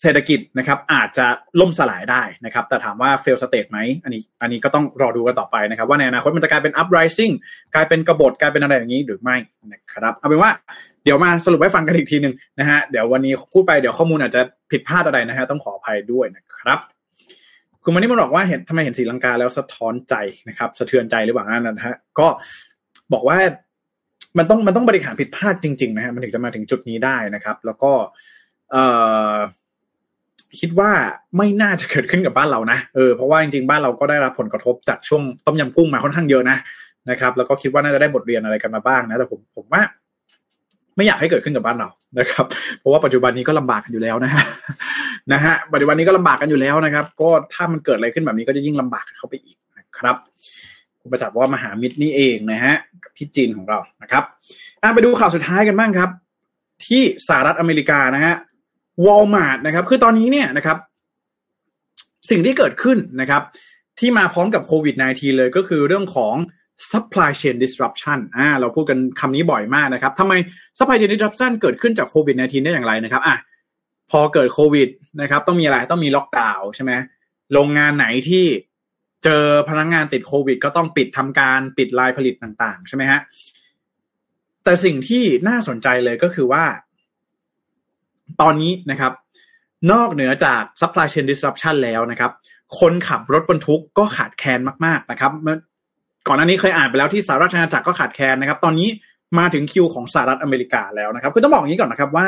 [0.00, 1.26] เศรษฐกิจนะครับอาจจะ
[1.60, 7.32] ล่มสลายได้นะครับ แต่ถามว่า fail state ไหมอันนี้อันนี้ก็ต้องรอดูกันต่อไปนะครับ ว่าในอนาคตมันจะกลายเป็น uprising
[7.74, 9.36] กลายเป็นกบฏกลายเป็นอะไรอย่างนี้หรือไม่
[9.72, 10.50] นะครับเอาเป็นว่า
[11.04, 14.40] เดี๋ยวมาสรุปให้ฟังกันอีกทีหนึ่งนะฮะเดี๋ยววันนี้พูดไปเดี๋ยวข้อมูลอาจจะ
[14.70, 16.78] ผิดพลาดอะไรนะฮะต้องขออภัยด้วยนะครับ
[17.82, 20.14] คุณมันนี่มันบอกว่าเห็นทำไมเห็นสีลังกาแล้วสะท้อนใจ
[20.48, 22.26] นะครับ สะเทือนใจหรือเปล่านั่นนะฮะก็
[23.12, 23.36] บอกว่า
[24.38, 27.92] มันต้องมันต้องบริหารผิดพลาดจริง ๆ นะฮะมันถึงจะมาถึงจุดนี้ได้นะครับ แล้วก็
[28.70, 28.84] เอ่
[29.32, 29.34] อ
[30.60, 30.90] คิดว่า
[31.36, 36.56] ไม่น่าจะเกิดขึ้นกับบ้านเรานะเออเพราะว่าจริงๆบ้านเราก็ได้รับผลกระทบจากช่วงต้มยำกุ้งมาค่อนข้างเยอะนะ
[37.10, 39.82] นะครับ แล้วก็คิดว่าน่าจะได้บทเรียนอะไรกันมาบ้างนะแต่ผมผมว่า
[40.96, 41.88] ไม่อยากให้เกิดขึ้นกับบ้านเรา
[42.18, 42.44] นะครับ
[42.80, 44.44] เพราะว่าปัจจุบันนี้ก็ลำบากกันอยู่แล้วนะฮะ
[45.32, 50.16] นะฮะปัจจุบันนี้ก็ลำบากกันอยู่แล้วนะครับ ก็ถ้ามันเกิดอะไรขึ้นแบบนี้ก็จะยิ่งลำบากเข้าไปอีกนะครับ
[51.00, 52.74] คุณประจักษ์ว่ามหามิตรนี่เองนะฮะ
[53.16, 54.24] พี่จีนของเรานะครับ
[54.94, 56.10] ไปดูข่าวสุดท้ายกันบ้างครับ
[56.86, 58.34] ที่สหรัฐอเมริกานะฮะ
[59.04, 60.78] วอลมาร์ทนะครับ คือตอนนี้เนี่ยนะครับ
[62.30, 63.42] สิ่งที่เกิดขึ้นนะครับ
[63.98, 66.34] ที่มาพร้อมกับโควิด -19 เลยก็คือเรื่องของ
[66.90, 70.32] supply chain disruption อ่า เราพูดกันคำนี้บ่อยมากนะครับทำไม
[70.78, 73.36] supply chain disruption เกิดขึ้นจากโควิด -19 ได้อย่างไรนะครับ อะ
[74.10, 74.88] พอเกิดโควิด
[75.20, 76.92] นะครับ ต้องมีอะไร ต้องมีล็อกดาวน์ใช่ไหม
[77.52, 78.46] โรงงานไหนที่
[79.24, 83.20] เจอพนักงงานติดโควิด ก็ต้องปิดทำการปิดลายผลิตต่าง ๆ ใช่ไหมฮะ
[84.64, 86.64] แต่สิ่งที่น่าสนใจเลยก็คือว่า
[88.40, 89.12] ตอนนี้นะครับ
[89.92, 92.30] นอกเหนือจาก supply chain disruption แล้วนะครับ
[92.78, 95.32] คนขับรถบรรทุกก็ขาดแคลนมาก ๆ นะครับ
[96.28, 98.88] ก่อนหน้านี้เคยอ่านไปแล้วที่สหรัฐอาณาจักรก็ขาดแคลนนะครับ ตอนนี้
[99.38, 102.26] มาถึงคิวของสหรัฐอเมริกาแล้วนะครับ คือต้องบอกอย่างนี้ก่อนนะครับว่า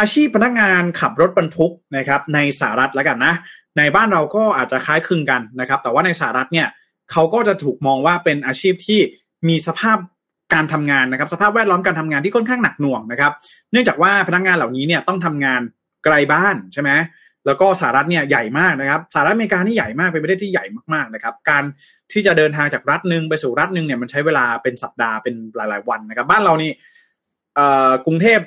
[0.00, 3.34] อาชีพพนักงานขับรถบรรทุกนะครับ ในสหรัฐแล้วกันนะ
[3.78, 6.68] ในบ้านเราก็อาจจะคล้ายคลึงกันนะครับ แต่ว่าในสหรัฐเนี่ย
[7.12, 9.00] เขาก็จะถูกมองว่าเป็นอาชีพที่
[9.48, 9.98] มีสภาพ
[10.54, 13.32] การทำงานนะครับ สภาพแวดล้อมการทำงานที่ค่อนข้างหนักหน่วงนะครับ
[13.72, 15.60] เนื่องจากว่าพนักงานเหล่านี้เนี่ยต้องทำงาน
[16.04, 16.90] ไกลบ้านใช่ไหม
[17.46, 21.64] แล้วก็สหรัฐเนี่ยใหญ่มากนะครับสหรัฐอเมริกานี่ใหญ่มากเป็นประเทศที่ใหญ่มากๆนะครับ การ
[22.12, 26.70] ที่จะเดินทางจากรัฐหนึ่งไปสู่รัฐหนึ่งเนี่ยมันใช้เวลาเป็นสัปดาห์เป็นหลาย ๆ วันนะครับ บ้านเรานี่
[27.54, 28.40] เอ่อกรุงเทพ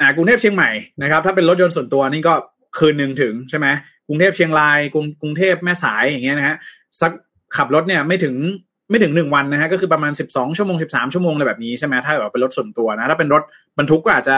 [0.00, 0.70] อ่ากรุงเทพเชียงใหม่
[1.02, 2.34] นะครับ ถ้าเป็นรถยนต์ส่วนตัวนี่ก็
[2.78, 3.66] คืนหนึ่งถึงใช่ไหม
[4.08, 6.56] กรุงเทพเชียงรายกรุงกรุงเทพแม่สายอย่างเงี้ยนะฮะ
[7.00, 7.12] สัก
[7.56, 8.34] ขับรถเนี่ยไม่ถึง
[8.92, 13.42] ไม่ถึงหนึ่งวันนะฮะก็คือประมาณสิบสองชั่วโมงสิบสามชั่วโมงอะไรแบบนี้ใช่ไหมถ้าแบบเป็นรถส่วนตัวนะถ้าเป็นรถ
[13.78, 14.34] บรรทุกก็อาจจะ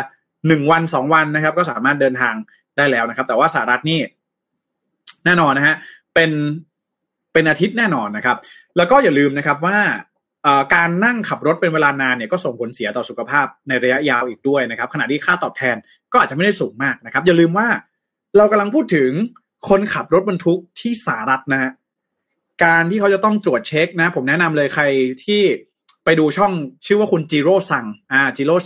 [0.49, 2.35] หนึ่งวันสองวันนะครับ ก็สามารถเดินทาง
[2.77, 4.01] ได้แล้วนะครับ แต่ว่าสหรัฐนี่
[5.25, 5.77] แน่นอนนะฮะ
[6.15, 6.31] เป็น
[7.33, 8.37] เป็นอาทิตย์แน่นอนนะครับ
[8.77, 9.79] แล้วก็อย่าลืมนะครับว่า
[10.75, 15.77] การนั่งขับรถเป็นเวลานานเนี่ยก็ส่งผลเสียต่อสุขภาพในระยะยาวอีกด้วยนะครับ ขณะที่ค่าตอบแทน
[16.13, 17.69] ก็อาจจะไม่ได้สูงมากนะครับ อย่าลืมว่า
[18.37, 19.11] เรากำลังพูดถึง
[19.69, 21.71] คนขับรถบรรทุกที่สหรัฐนะฮะ
[22.63, 24.85] การที่เขาจะต้องตรวจเช็คนะ ผมแนะนำเลยใคร
[25.25, 25.43] ที่
[26.05, 26.53] ไปดูช่อง
[26.87, 28.57] ชื่อว่าคุณจิโร่สั่งอ่าจิโร่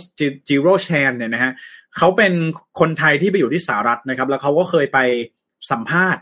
[0.47, 1.51] จิโร่แชนเนี่ยนะฮะ
[1.97, 2.33] เขาเป็น
[2.79, 4.99] คนไทยที่ไปอยู่ที่สหรัฐนะครับ แล้วเขาก็เคยไป
[5.71, 6.21] สัมภาษณ์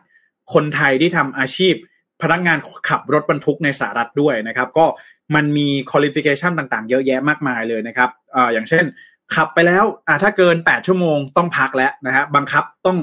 [0.53, 1.73] คนไทยที่ทำอาชีพ
[2.21, 2.57] พนักงาน
[2.89, 4.85] ขับรถบรรทุกในสหรัฐด้วยนะครับ ก็
[5.35, 8.85] มันมีคุณลิฟิเคชันต่างๆ เยอะแยะมากมายเลยนะครับอ่าอย่างเช่น
[9.35, 12.97] ขับไปแล้วอ่าถ้าเกิน 8 ชั่วโมงต้องพักแล้วนะฮะบังคับต้อง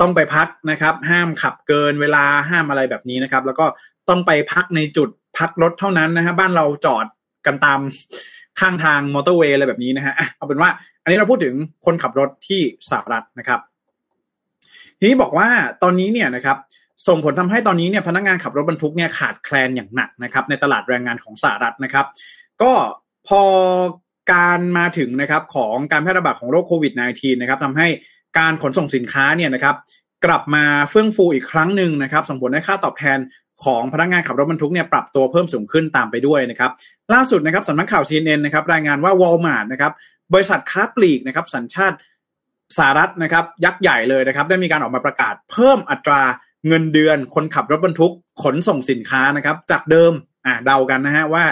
[0.00, 3.66] ต้องไปพักนะครับ ห้ามขับเกินเวลาห้ามอะไรแบบนี้นะครับ แล้วก็
[4.08, 7.06] ต้องไปพักในจุดพักรถเท่านั้นนะฮะบ้านเราจอด
[7.46, 7.80] กันตาม
[8.60, 10.70] ข้างทางมอเตอร์เวย์อะไรแบบนี้นะฮะเอาเป็นว่า
[11.02, 11.54] อันนี้เราพูดถึง
[11.86, 13.60] คนขับรถที่สหรัฐนะครับ
[14.98, 15.48] ทีนี้บอกว่า
[15.82, 16.56] ตอนนี้เนี่ยนะครับ
[17.08, 22.06] ส่งผลทำให้ตอนนี้เนี่ยพนักงานขับรถบรรทุกเนี่ยขาดแคลนอย่างหนักนะครับ ในตลาดแรงงานของสหรัฐนะครับ
[22.62, 22.72] ก็
[23.28, 23.42] พอ
[24.32, 27.88] การมาถึงนะครับของการแพร่ระบาดของโรคโควิด -19 นะครับทำให้
[28.38, 29.76] การขนส่งสินค้าเนี่ยนะครับ
[30.24, 33.18] กลับมาเฟื่องฟูอีกครั้งหนึ่งนะครับ ส่งผลให้ค่าตอบแทน
[33.64, 36.70] ของพนักงานขับรถบรรทุกเนี่ยปรับตัวเพิ่มสูงขึ้นตามไปด้วยนะครับ
[37.12, 39.92] ล่าสุดนะครับสำนักข่าว CNN นะครับรายงานว่าวอลมาร์ทนะครับ
[40.32, 41.96] บริษัทค้าปลีกนะครับสัญชาติ
[42.76, 46.22] สหรัฐนะครับยักษ์ใหญ่เลยนะครับได้มีการออกมาประกาศเพิ่มอัตรา
[46.68, 50.12] เงินเดือน คนขับรถบรรทุกขนส่งสินค้านะครับจากเดิม
[50.46, 51.44] อ่าเดากันนะฮะว่า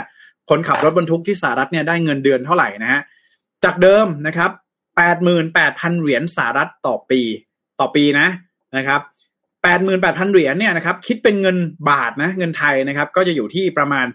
[0.51, 3.01] คนขับรถบรรทุกที่สหรัฐเนี่ยได้เงินเดือนเท่าไหร่นะฮะ
[3.65, 4.51] จากเดิมนะครับ
[4.97, 7.21] แปดหมื่นแปดพันเหรียญสหรัฐต่อปี
[7.81, 8.29] ต่อปีนะ
[8.77, 9.01] นะครับ
[9.63, 11.57] แปดหมื่นแปดพันเหรียญเนี่ยนะครับคิดเป็นเงิน
[11.91, 14.07] บาทนะเงินไทยนะครับก็จะอยู่ที่ประมาณ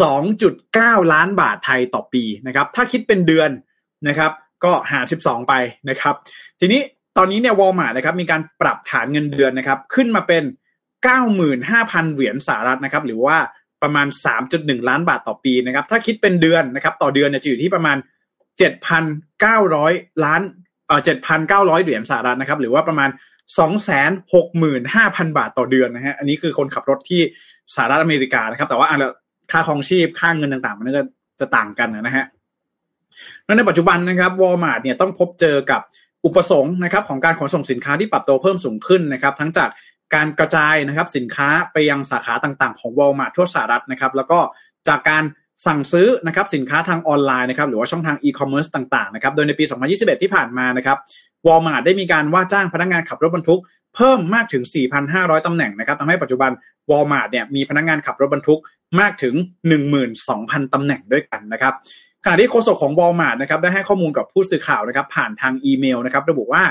[0.00, 3.50] สองจุดเก้าล้านบาทไทยต่อปีนะครับถ้าคิดเป็นเดือน
[4.08, 4.32] นะครับ
[4.64, 5.54] ก็หารสิบสองไป
[5.88, 6.14] นะครับ
[6.60, 6.80] ทีนี้
[7.16, 10.42] ตอนนี้เนี่ยวอลมาร์นะครับมีการปรับฐานเงินเดือนนะครับขึ้นมาเป็น
[11.08, 13.36] 95,000 เหรียญสหรัฐนะครับหรือว่า
[13.82, 14.06] ประมาณ
[14.46, 17.96] 3.1 ล้านบาทต่อปีนะครับถ้าคิดเป็นเดือนนะครับต่อเดือนเนี่ยจะอยู่ที่ประมาณ
[19.50, 20.40] 7,900 ล้าน
[20.86, 21.00] เอ่อ
[21.40, 23.10] 7,900 เหรียญสหรัฐนะครับหรือว่าประมาณ
[23.54, 27.20] 265,000บาทต่อเดือนนะฮะ อันนี้คือคนขับรถที่
[27.74, 28.88] สหรัฐอเมริกานะครับ แต่ว่า
[29.52, 31.02] ค่าครองชีพ ค่าเงินต่างๆ มันก็
[31.40, 32.24] จะต่างกันนะฮะ
[33.44, 35.80] แล้วในปัจจุบันนะครับวอลมาร์ทเนี่ยต้องพบเจอกับ
[36.24, 39.68] อุปสงค์นะครับของการขนส่งสินค้าที่ปรับตัวเพิ่มสูงขึ้นนะครับ ทั้งจาก
[40.14, 44.38] การกระจายนะครับสินค้าไปยังสาขาต่างๆ ของ Walmart ทั่วสหรัฐนะครับ แล้วก็
[44.88, 45.24] จากการ
[45.66, 50.98] สั่งซื้อนะครับสินค้าทางออนไลน์นะครับหรือว่าช่องทางอีคอมเมิร์ซต่างๆนะครับโดยในปี 2021 ที่ผ่านมานะครับ
[51.46, 53.60] วอลมาร์ทได้มีการว่าจ้างพนักงานขับรถบรรทุก
[53.94, 54.62] เพิ่มมากถึง
[55.04, 56.50] 4,500 ตำแหน่งนะครับทำให้ปัจจุบัน
[56.90, 58.60] วอลมาร์ทเนี่ยมีพนักงานขับรถบรรทุก
[59.00, 59.34] มากถึง
[60.04, 61.74] 12,000 ตำแหน่งด้วยกันนะครับ
[62.24, 66.62] ขณะที่โฆษกของวอลมาร์ทนะครับได้ให้ข้อมูลกับผู้สื่อข่าวนะครับผ่านทางอีเมลนะครับระบุว่า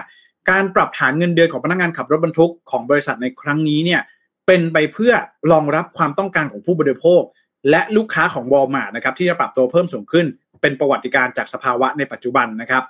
[0.49, 4.01] การปรับฐานเงินเดือนของพนักงานขับรถบรรทุกของบริษัทในครั้งนี้เนี่ย
[4.47, 5.13] เป็นไปเพื่อ
[5.51, 7.21] รองรับความต้องการของผู้บริโภค
[7.69, 10.25] และลูกค้าของวอลมาร์ทนะครับที่จะปรับตัวเพิ่มสูงขึ้น
[10.61, 12.83] เป็นประวัติการณ์จากสภาวะในปัจจุบันนะครับ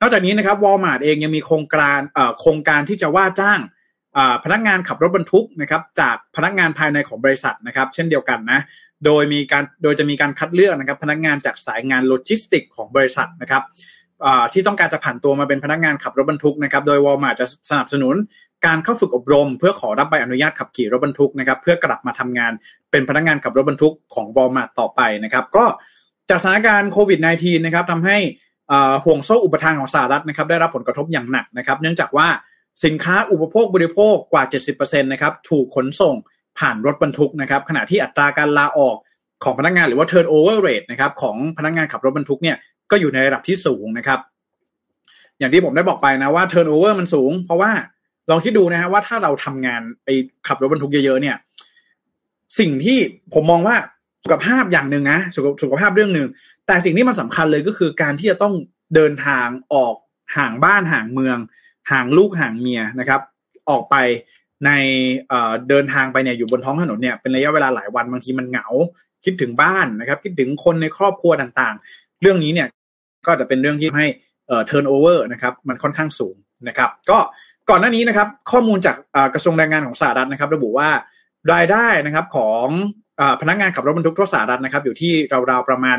[0.00, 2.00] นอกจากนี้นะครับวอลมาร์ทเองยังมีโครงการ
[2.40, 3.60] โครงการที่จะว่าจ้าง
[4.44, 8.60] พนักงานขับรถบรรทุกนะครับจากพนักงานภายในของบริษัทนะครับ เช่นเดียวกันนะ
[9.04, 13.62] โดยมีการโดยจะมีการคัดเลือกนะครับ พนักงานจากสายงานโลจิสติกส์ของบริษัทนะครับ
[14.52, 18.14] ที่ต้องการจะผันตัวมาเป็นพนักงานขับรถบรรทุกนะครับ โดยวอลมาร์ทจะสนับสนุน
[18.66, 22.52] การเข้าฝึกอบรม เพื่อขอรับใบอนุญาตขับขี่รถบรรทุกนะครับ เพื่อกลับมาทำงาน
[22.90, 25.64] เป็นพนักงานขับรถบรรทุกของวอลมาร์ทต่อไปนะครับ ก็
[26.30, 28.18] จากสถานการณ์โควิด -19 นะครับทำให้
[29.04, 32.28] ห่วงโซ่อุปทานของสหรัฐนะครับ ได้รับผลกระทบอย่างหนักนะครับ เนื่องจากว่า
[32.84, 34.42] สินค้าอุปโภคบริโภคกว่า
[34.72, 36.14] 70%นะครับถูกขนส่ง
[36.58, 38.96] ผ่านรถบรรทุกนะครับ ขณะที่อัตราการลาออก
[39.44, 42.56] ของพนักงานหรือว่า turnover rate นะครับของพนักงานขับรถบรรทุกเนี่ย
[42.90, 44.18] ก็อยู่ในระดับที่สูงนะครับ
[45.38, 47.70] อย่างที่ผมได้บอกไปนะว่า turnover มันสูง เพราะว่า
[48.30, 50.08] ลองคิดดูนะฮะว่าถ้าเราทำงานไป
[50.48, 51.36] ขับรถบรรทุกเยอะๆเนี่ย
[52.58, 52.98] สิ่งที่
[53.34, 53.76] ผมมองว่า
[54.24, 56.26] สุขภาพอย่างหนึ่งนะสุขสุขภาพเรื่องหนึ่ง
[56.66, 58.54] แต่สิ่งที่มันสาคัญเลยก็คือการที่จะต้อง
[58.94, 59.94] เดินทางออก
[60.36, 61.38] ห่างบ้านห่างเมือง
[61.90, 63.20] ห่างลูกห่างเมียนะครับ
[63.70, 63.96] ออกไป
[64.66, 64.70] ใน
[65.68, 68.66] เดินทางไปเนี่ยอยู่บนท้องถนนเนี่ยเป็นระยะเวลาหลายวันบางทีมันเหงา
[69.24, 72.68] คิดถึงบ้านนะครับ คิดถึงคนในครอบครัวต่างๆ เรื่องนี้เนี่ย
[73.26, 74.06] ก็จะเป็นเรื่องที่ให้
[74.48, 76.36] เอ่อ turnover นะครับมันค่อนข้างสูง
[76.68, 77.18] นะครับ ก็
[77.70, 78.96] ก่อนหน้านี้นะครับ ข้อมูลจาก
[79.34, 80.88] กระทรวงแรงงานของสหรัฐนะครับ ระบุว่า
[81.52, 82.68] รายได้นะครับของ
[83.40, 85.12] พนักงานขับรถบรรทุกทั่วสหรัฐนะครับ อยู่ที่
[85.50, 85.98] ราวๆประมาณ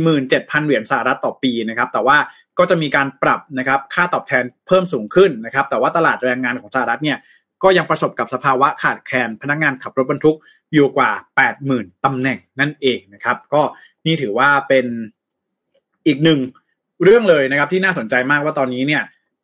[0.00, 2.18] 47,000 เหรียญสหรัฐต่อปีนะครับ แต่ว่า
[2.58, 7.18] ก็จะมีการปรับนะครับค่าตอบแทนเพิ่มสูงขึ้นนะครับ แต่ว่าตลาดแรงงานของสหรัฐเนี่ย
[7.62, 10.36] ก็ยังประสบกับสภาวะขาดแคลนพนักงานขับรถบรรทุก
[10.72, 11.10] อยู่กว่า
[11.58, 13.62] 80,000 ตำแหน่งนั่นเองนะครับ ก็
[14.06, 14.86] นี่ถือว่าเป็น
[16.06, 16.40] อีกหนึ่ง
[17.04, 19.02] เรื่องเลยนะครับที่น่าสนใจมากว่าตอนนี้เนี่ย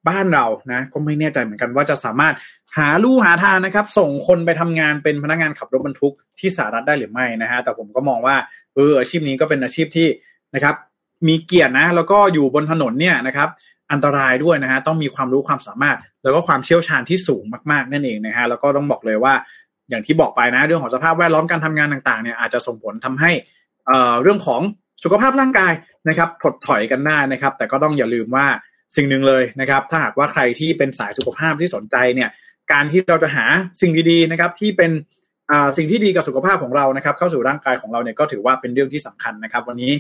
[0.09, 2.35] บ้านเรานะก็ไม่แน่ใจเหมือนกันว่าจะสามารถ
[2.77, 8.37] หาลู่หาทางนะครับ ส่งคนไปทำงานเป็นพนักงานขับรถบรรทุกที่สหรัฐได้หรือไม่นะฮะแต่ผมก็มองว่า
[8.75, 10.09] เอออาชีพนี้ก็เป็นอาชีพที่
[10.55, 10.75] นะครับ
[11.29, 13.49] มีเกียรตินะ แล้วก็อยู่บนถนนเนี่ยนะครับ
[13.93, 19.35] อันตรายด้วยนะฮะต้องมีความรู้ความสามารถ แล้วก็ความเชี่ยวชาญที่สูงมากๆนั่นเองนะฮะแล้วก็ต้องบอกเลยว่า
[19.91, 23.31] อย่างที่บอกไปนะเรื่องของสภาพแวดล้อมการทำงานต่างๆเนี่ยอาจจะส่งผลทำให้
[23.87, 24.61] เอ่อเรื่องของ
[25.05, 25.73] สุขภาพร่างกาย
[26.09, 28.47] นะครับถดถอยกันได้นะครับ แต่ก็ต้องอย่าลืมว่า
[28.97, 32.31] สิ่งหนึ่งเลยนะครับ ถ้าหากว่าใครที่เป็นสายสุขภาพที่สนใจเนี่ย
[32.73, 33.45] การที่เราจะหา
[33.81, 34.93] สิ่งดีๆนะครับ ที่เป็น
[35.77, 39.93] สิ่งที่ดีกับสุขภาพของเรานะครับ เข้าสู่ร่างกายของเราเนี่ยก็ถือว่าเป็นเรื่องที่สำคัญนะครับ วันนี้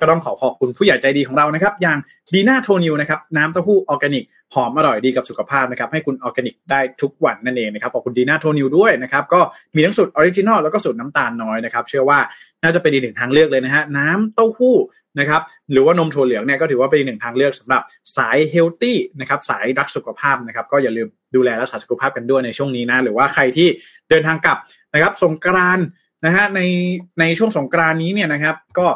[0.00, 1.98] ก็ต้องขอขอบคุณผู้ใหญ่ใจดีของเรานะครับ อย่าง
[2.32, 4.24] ดีน่าโทนิวนะครับน้ำเต้าหู้ออร์แกนิก
[4.54, 9.40] หอมอร่อยดีกับสุขภาพนะครับให้คุณออร์แกนิกได้ทุกวันนั่นเองนะครับขอบคุณดีน่าโทนิวด้วยนะครับก็
[9.74, 12.18] มีทั้งสูตร original แล้วก็สูตรน้ำตาลน้อยนะครับเชื่อว่า
[12.62, 14.76] น่าจะเป็นอีกหนึ่งทางเลือกเลยนะฮะน้ำเต้าหู้
[15.20, 15.42] นะครับ
[15.72, 17.82] หรือว่านมถั่วเหลืองเนี่ยก็ถือว่าเป็นอีกหนึ่งทางเลือกสำหรับ
[18.16, 23.68] สาย healthy นะครับสายรักสุขภาพนะครับก็อย่าลืมดูแลรักษาสุขภาพกันด้วยในช่วงนี้นะหรือว่าใครที่
[24.10, 24.58] เดินทางกลับ
[24.94, 25.78] นะครับสงกราน
[26.24, 26.60] นะฮะใน
[27.20, 28.86] ในช่วงสงกรานนี้เนี่ยนะครับก็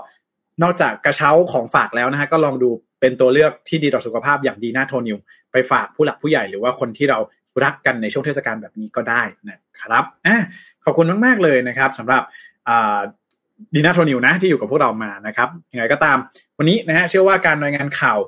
[0.63, 2.71] นอกจากกระเช้าของฝากแล้วนะฮะก็ลองดู
[3.03, 5.17] เป็นตัวเลือกที่ดีต่อสุขภาพอย่างดีน่าโทนิว
[5.53, 7.19] ไปฝากผู้หลักผู้ใหญ่หรือว่าคนที่เรา
[7.65, 10.43] รักกันในช่วงเทศกาลแบบนี้ก็ได้นะครับอะ
[10.85, 12.23] ขอบคุณมาก ๆ เลยนะครับสำหรับ
[13.75, 16.19] ดีน่าโทนิวนะที่อยู่กับพวกเรามานะครับยังไงก็ตาม
[16.59, 18.19] วันนี้นะฮะเชื่อว่าการรายงานข่าว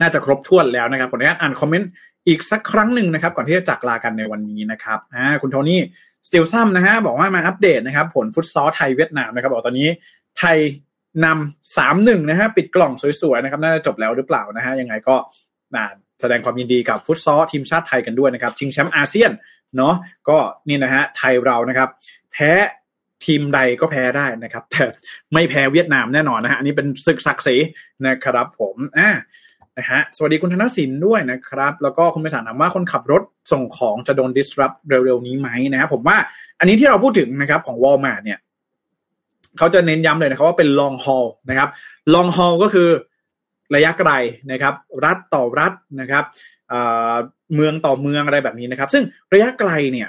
[0.00, 1.90] น่าจะครบถ้วนแล้วนะครับขออนุญาตอ่านคอมเมนต์
[2.26, 5.80] อีกสักครั้งหนึ่งนะครับ ก่อนที่จะจากลากันในวันนี้นะครับอ่าคุณโทนี่
[6.26, 9.88] สติลซัมนะฮะบอกว่ามาอัปเดตนะครับ ผลฟุตซอลไทยเวียดนามนะครับบอกตอนนี้
[10.38, 10.56] ไทย
[11.24, 15.16] นำสามหนึ่งนะฮะปิดกล่องสวยๆนะครับน่าจะจบแล้วหรือเปล่านะฮะยังไงก็
[16.20, 19.32] แสดงความยินดีกับฟุตซอลทีมชาติไทยกันด้วยนะครับ ชิงแชมป์อาเซียน
[19.76, 19.94] เนาะ
[20.28, 20.38] ก็
[20.68, 21.88] นี่นะฮะไทยเรานะครับ
[22.32, 22.50] แพ้
[23.24, 24.82] ทีมใดก็แพ้ได้นะครับ แต่
[25.32, 27.56] ไม่แพ้เวียดนามแน่นอนนะฮะอันนี้เป็นศึกศักดิ์ศรี
[28.06, 29.10] นะครับผมอ่า
[29.78, 36.16] นะฮะสวัสดีคุณธนสินด้วยนะครับ แล้วก็คุณไปสารถามว่าคนขับรถส่งของจะโดน disrupt เร็วๆนี้ไหมนะครับผมว่า
[36.58, 38.38] อันนี้ที่เราพูดถึงนะครับของ Walmart เนี่ย
[39.58, 41.68] เขาจะเน้นย้ำเลยนะครับว่าเป็น long haul นะครับ
[42.14, 42.88] long haul ก็คือ
[43.74, 44.10] ระยะไกล
[44.52, 46.24] นะครับ รัฐต่อรัฐนะครับ
[47.54, 50.08] เมืองต่อเมืองอะไรแบบนี้นะครับ ซึ่งระยะไกลเนี่ย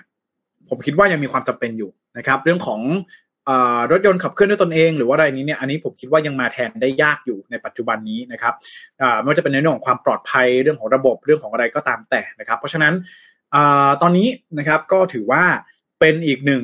[0.69, 2.81] ผมคิดว่ายังมีความจำเป็นอยู่นะครับ เรื่องของ
[3.91, 8.53] รถยนต์ขับเคลื่อนด้วยตนเอง หรือว่าอะไรนี้เนี่ยอันนี้ผมคิดว่ายังมาแทนได้ยากอยู่ในปัจจุบันนี้นะครับ
[9.19, 12.93] ไม่ว่าจะเป็นในเรื่องของความปลอดภัยเรื่องของระบบเรื่องของอะไรก็ตามแต่นะครับ เพราะฉะนั้น
[14.01, 14.27] ตอนนี้
[14.59, 15.43] นะครับก็ถือว่า
[15.99, 16.63] เป็นอีกหนึ่ง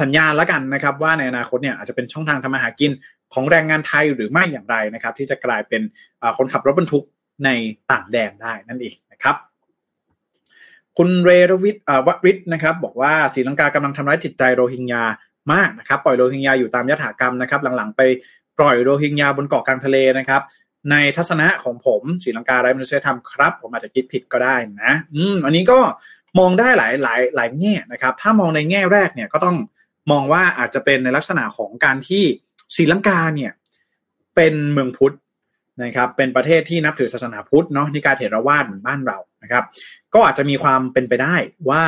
[0.00, 2.92] สัญญาณแล้วกันนะครับว่าในอนาคตเนี่ยอาจจะเป็นช่องทางทำมาหากิน
[3.34, 5.82] ของแรงงานไทยหรือไม่อย่างไรนะครับ ที่จะกลายเป็น
[6.38, 7.04] คนขับรถบรรทุก
[7.44, 7.48] ใน
[7.90, 9.36] ต่างแดนได้นั่นเองนะครับ
[10.98, 11.76] คุณเรรวิท
[12.06, 15.04] วัตริศนะครับ บอกว่าศรีลังกากำลังทำร้ายจิตใจโรฮิงญา
[15.52, 18.00] มากนะครับ ปล่อยโรฮิงญาอยู่ตามยถากรรมนะครับ หลังๆ ไป
[18.58, 20.42] ปล่อยโรฮิงญาบนเกาะกลางทะเลนะครับ
[20.90, 25.78] ในทัศนะของผมศรีลังกาไร้มนุษยธรรมครับ ผมอาจจะคิดผิดก็ได้นะ อืมอันนี้ก็
[26.38, 29.56] มองได้หลายหลายหลายแง่นะครับ ถ้ามองในแง่แรกเนี่ยก็ต้อง
[30.10, 32.24] มองว่าอาจจะเป็นในลักษณะของการที่
[32.76, 33.52] ศรีลังกาเนี่ย
[34.36, 35.16] เป็นเมืองพุทธ
[35.84, 39.64] นะครับเป็นประเทศที่นับถือศาสนาพุทธเนาะนิกายเถรวาทเหมือนบ้านเรานะครับ
[40.14, 41.34] ก็อาจจะมีความเป็นไปได้
[41.70, 41.82] ว่า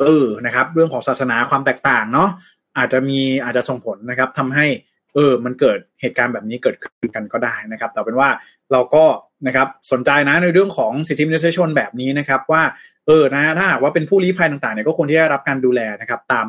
[0.00, 2.30] เออนะครับ เรื่องของศาสนาความแตกต่างเนาะ
[2.78, 4.66] อาจจะมีอาจจะส่งผลนะครับทำให้
[5.14, 8.28] เออ มันเกิดเหตุการณ์แบบนี้เกิดขึ้นกันก็ได้นะครับ แต่เป็นว่า
[8.72, 9.04] เราก็
[9.46, 12.62] นะครับสนใจนะในเรื่องของสิทธิมนุษยชนแบบนี้นะครับ ว่า
[13.06, 16.46] เออนะถ้าว่าเป็นผู้ลี้ภัยต่างๆเนี่ยก็ควรที่จะรับการดูแลนะครับ ตาม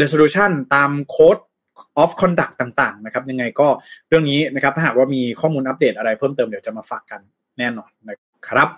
[0.00, 1.38] resolution ตามโค้ด
[2.02, 3.68] of conduct ต่าง ๆ นะครับ ยังไงก็
[4.08, 7.20] เรื่องนี้นะครับ ถ้าหากว่ามีข้อมูลอัปเดตอะไรเพิ่มเติมเดี๋ยวจะมาฝากกัน
[7.58, 8.16] แน่นอนนะ
[8.48, 8.68] ครับ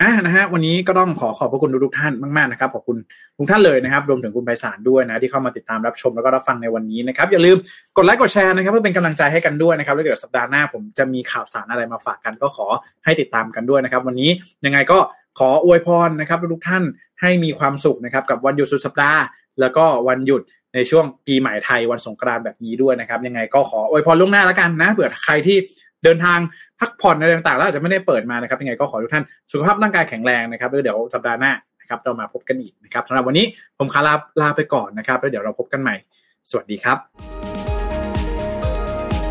[0.00, 2.96] อ่านะฮะวันนี้ก็ต้องขอขอบพระคุณทุกท่านมากๆนะครับขอบคุณ
[3.38, 7.56] ทุกท่านเลยนะครับ รวมถึงคุณไพศาลด้วยนะที่เข้ามาติดตามรับชมแล้วก็รับฟังในวันนี้นะครับ อย่าลืม
[7.96, 12.66] กดไลค์กดแชร์นะครับเพื่อเป็นกำลังใจให้กันด้วยนะครับแล้วเดี๋ยวสัปดาห์หน้าผมจะมีข่าวสารอะไรมาฝากกันก็ขอ
[13.04, 14.30] ให้ติดตามกันด้วยนะครับ วันนี้
[14.64, 14.98] ยังไงก็
[15.38, 16.82] ขออวยพรนะครับทุกท่าน
[17.20, 19.20] ให้มีความสุขนะครับกับวันหยุดสุดสัปดาห์
[19.60, 20.42] แล้วก็วันหยุด
[20.74, 25.56] ในช่วงปีใหม่ไทยวันสงกรานต์แบบนี้ด้วยนะครับ ยังไงก็ขออวยพรล่วงหน้าแล้วกันนะเผื่อใครที่
[26.04, 26.38] เดินทาง
[26.80, 33.46] พักผ่อนอะไรต่างๆแล้วอาจจะไม่ได้เปิดมานะครับ ยังไงก็ขอทุกท่านสุขภาพร่างกายแข็งแรงนะครับแล้วเดี๋ยวสัปดาห์หน้านะครับเรามาพบกันอีกนะครับสำหรับวันนี้
[33.78, 35.94] ผมขอลาลาไปก่อนนะครับแล้วเดี๋ยวเราพบกันใหม่
[36.50, 36.98] สวัสดีครับ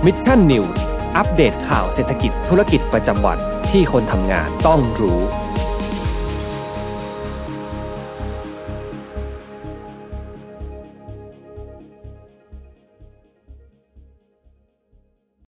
[0.06, 0.84] Mission News
[1.18, 3.38] อัปเดตข่าวเศรษฐกิจธุรกิจประจำวัน
[3.72, 5.22] ที่คนทำงานต้องรู้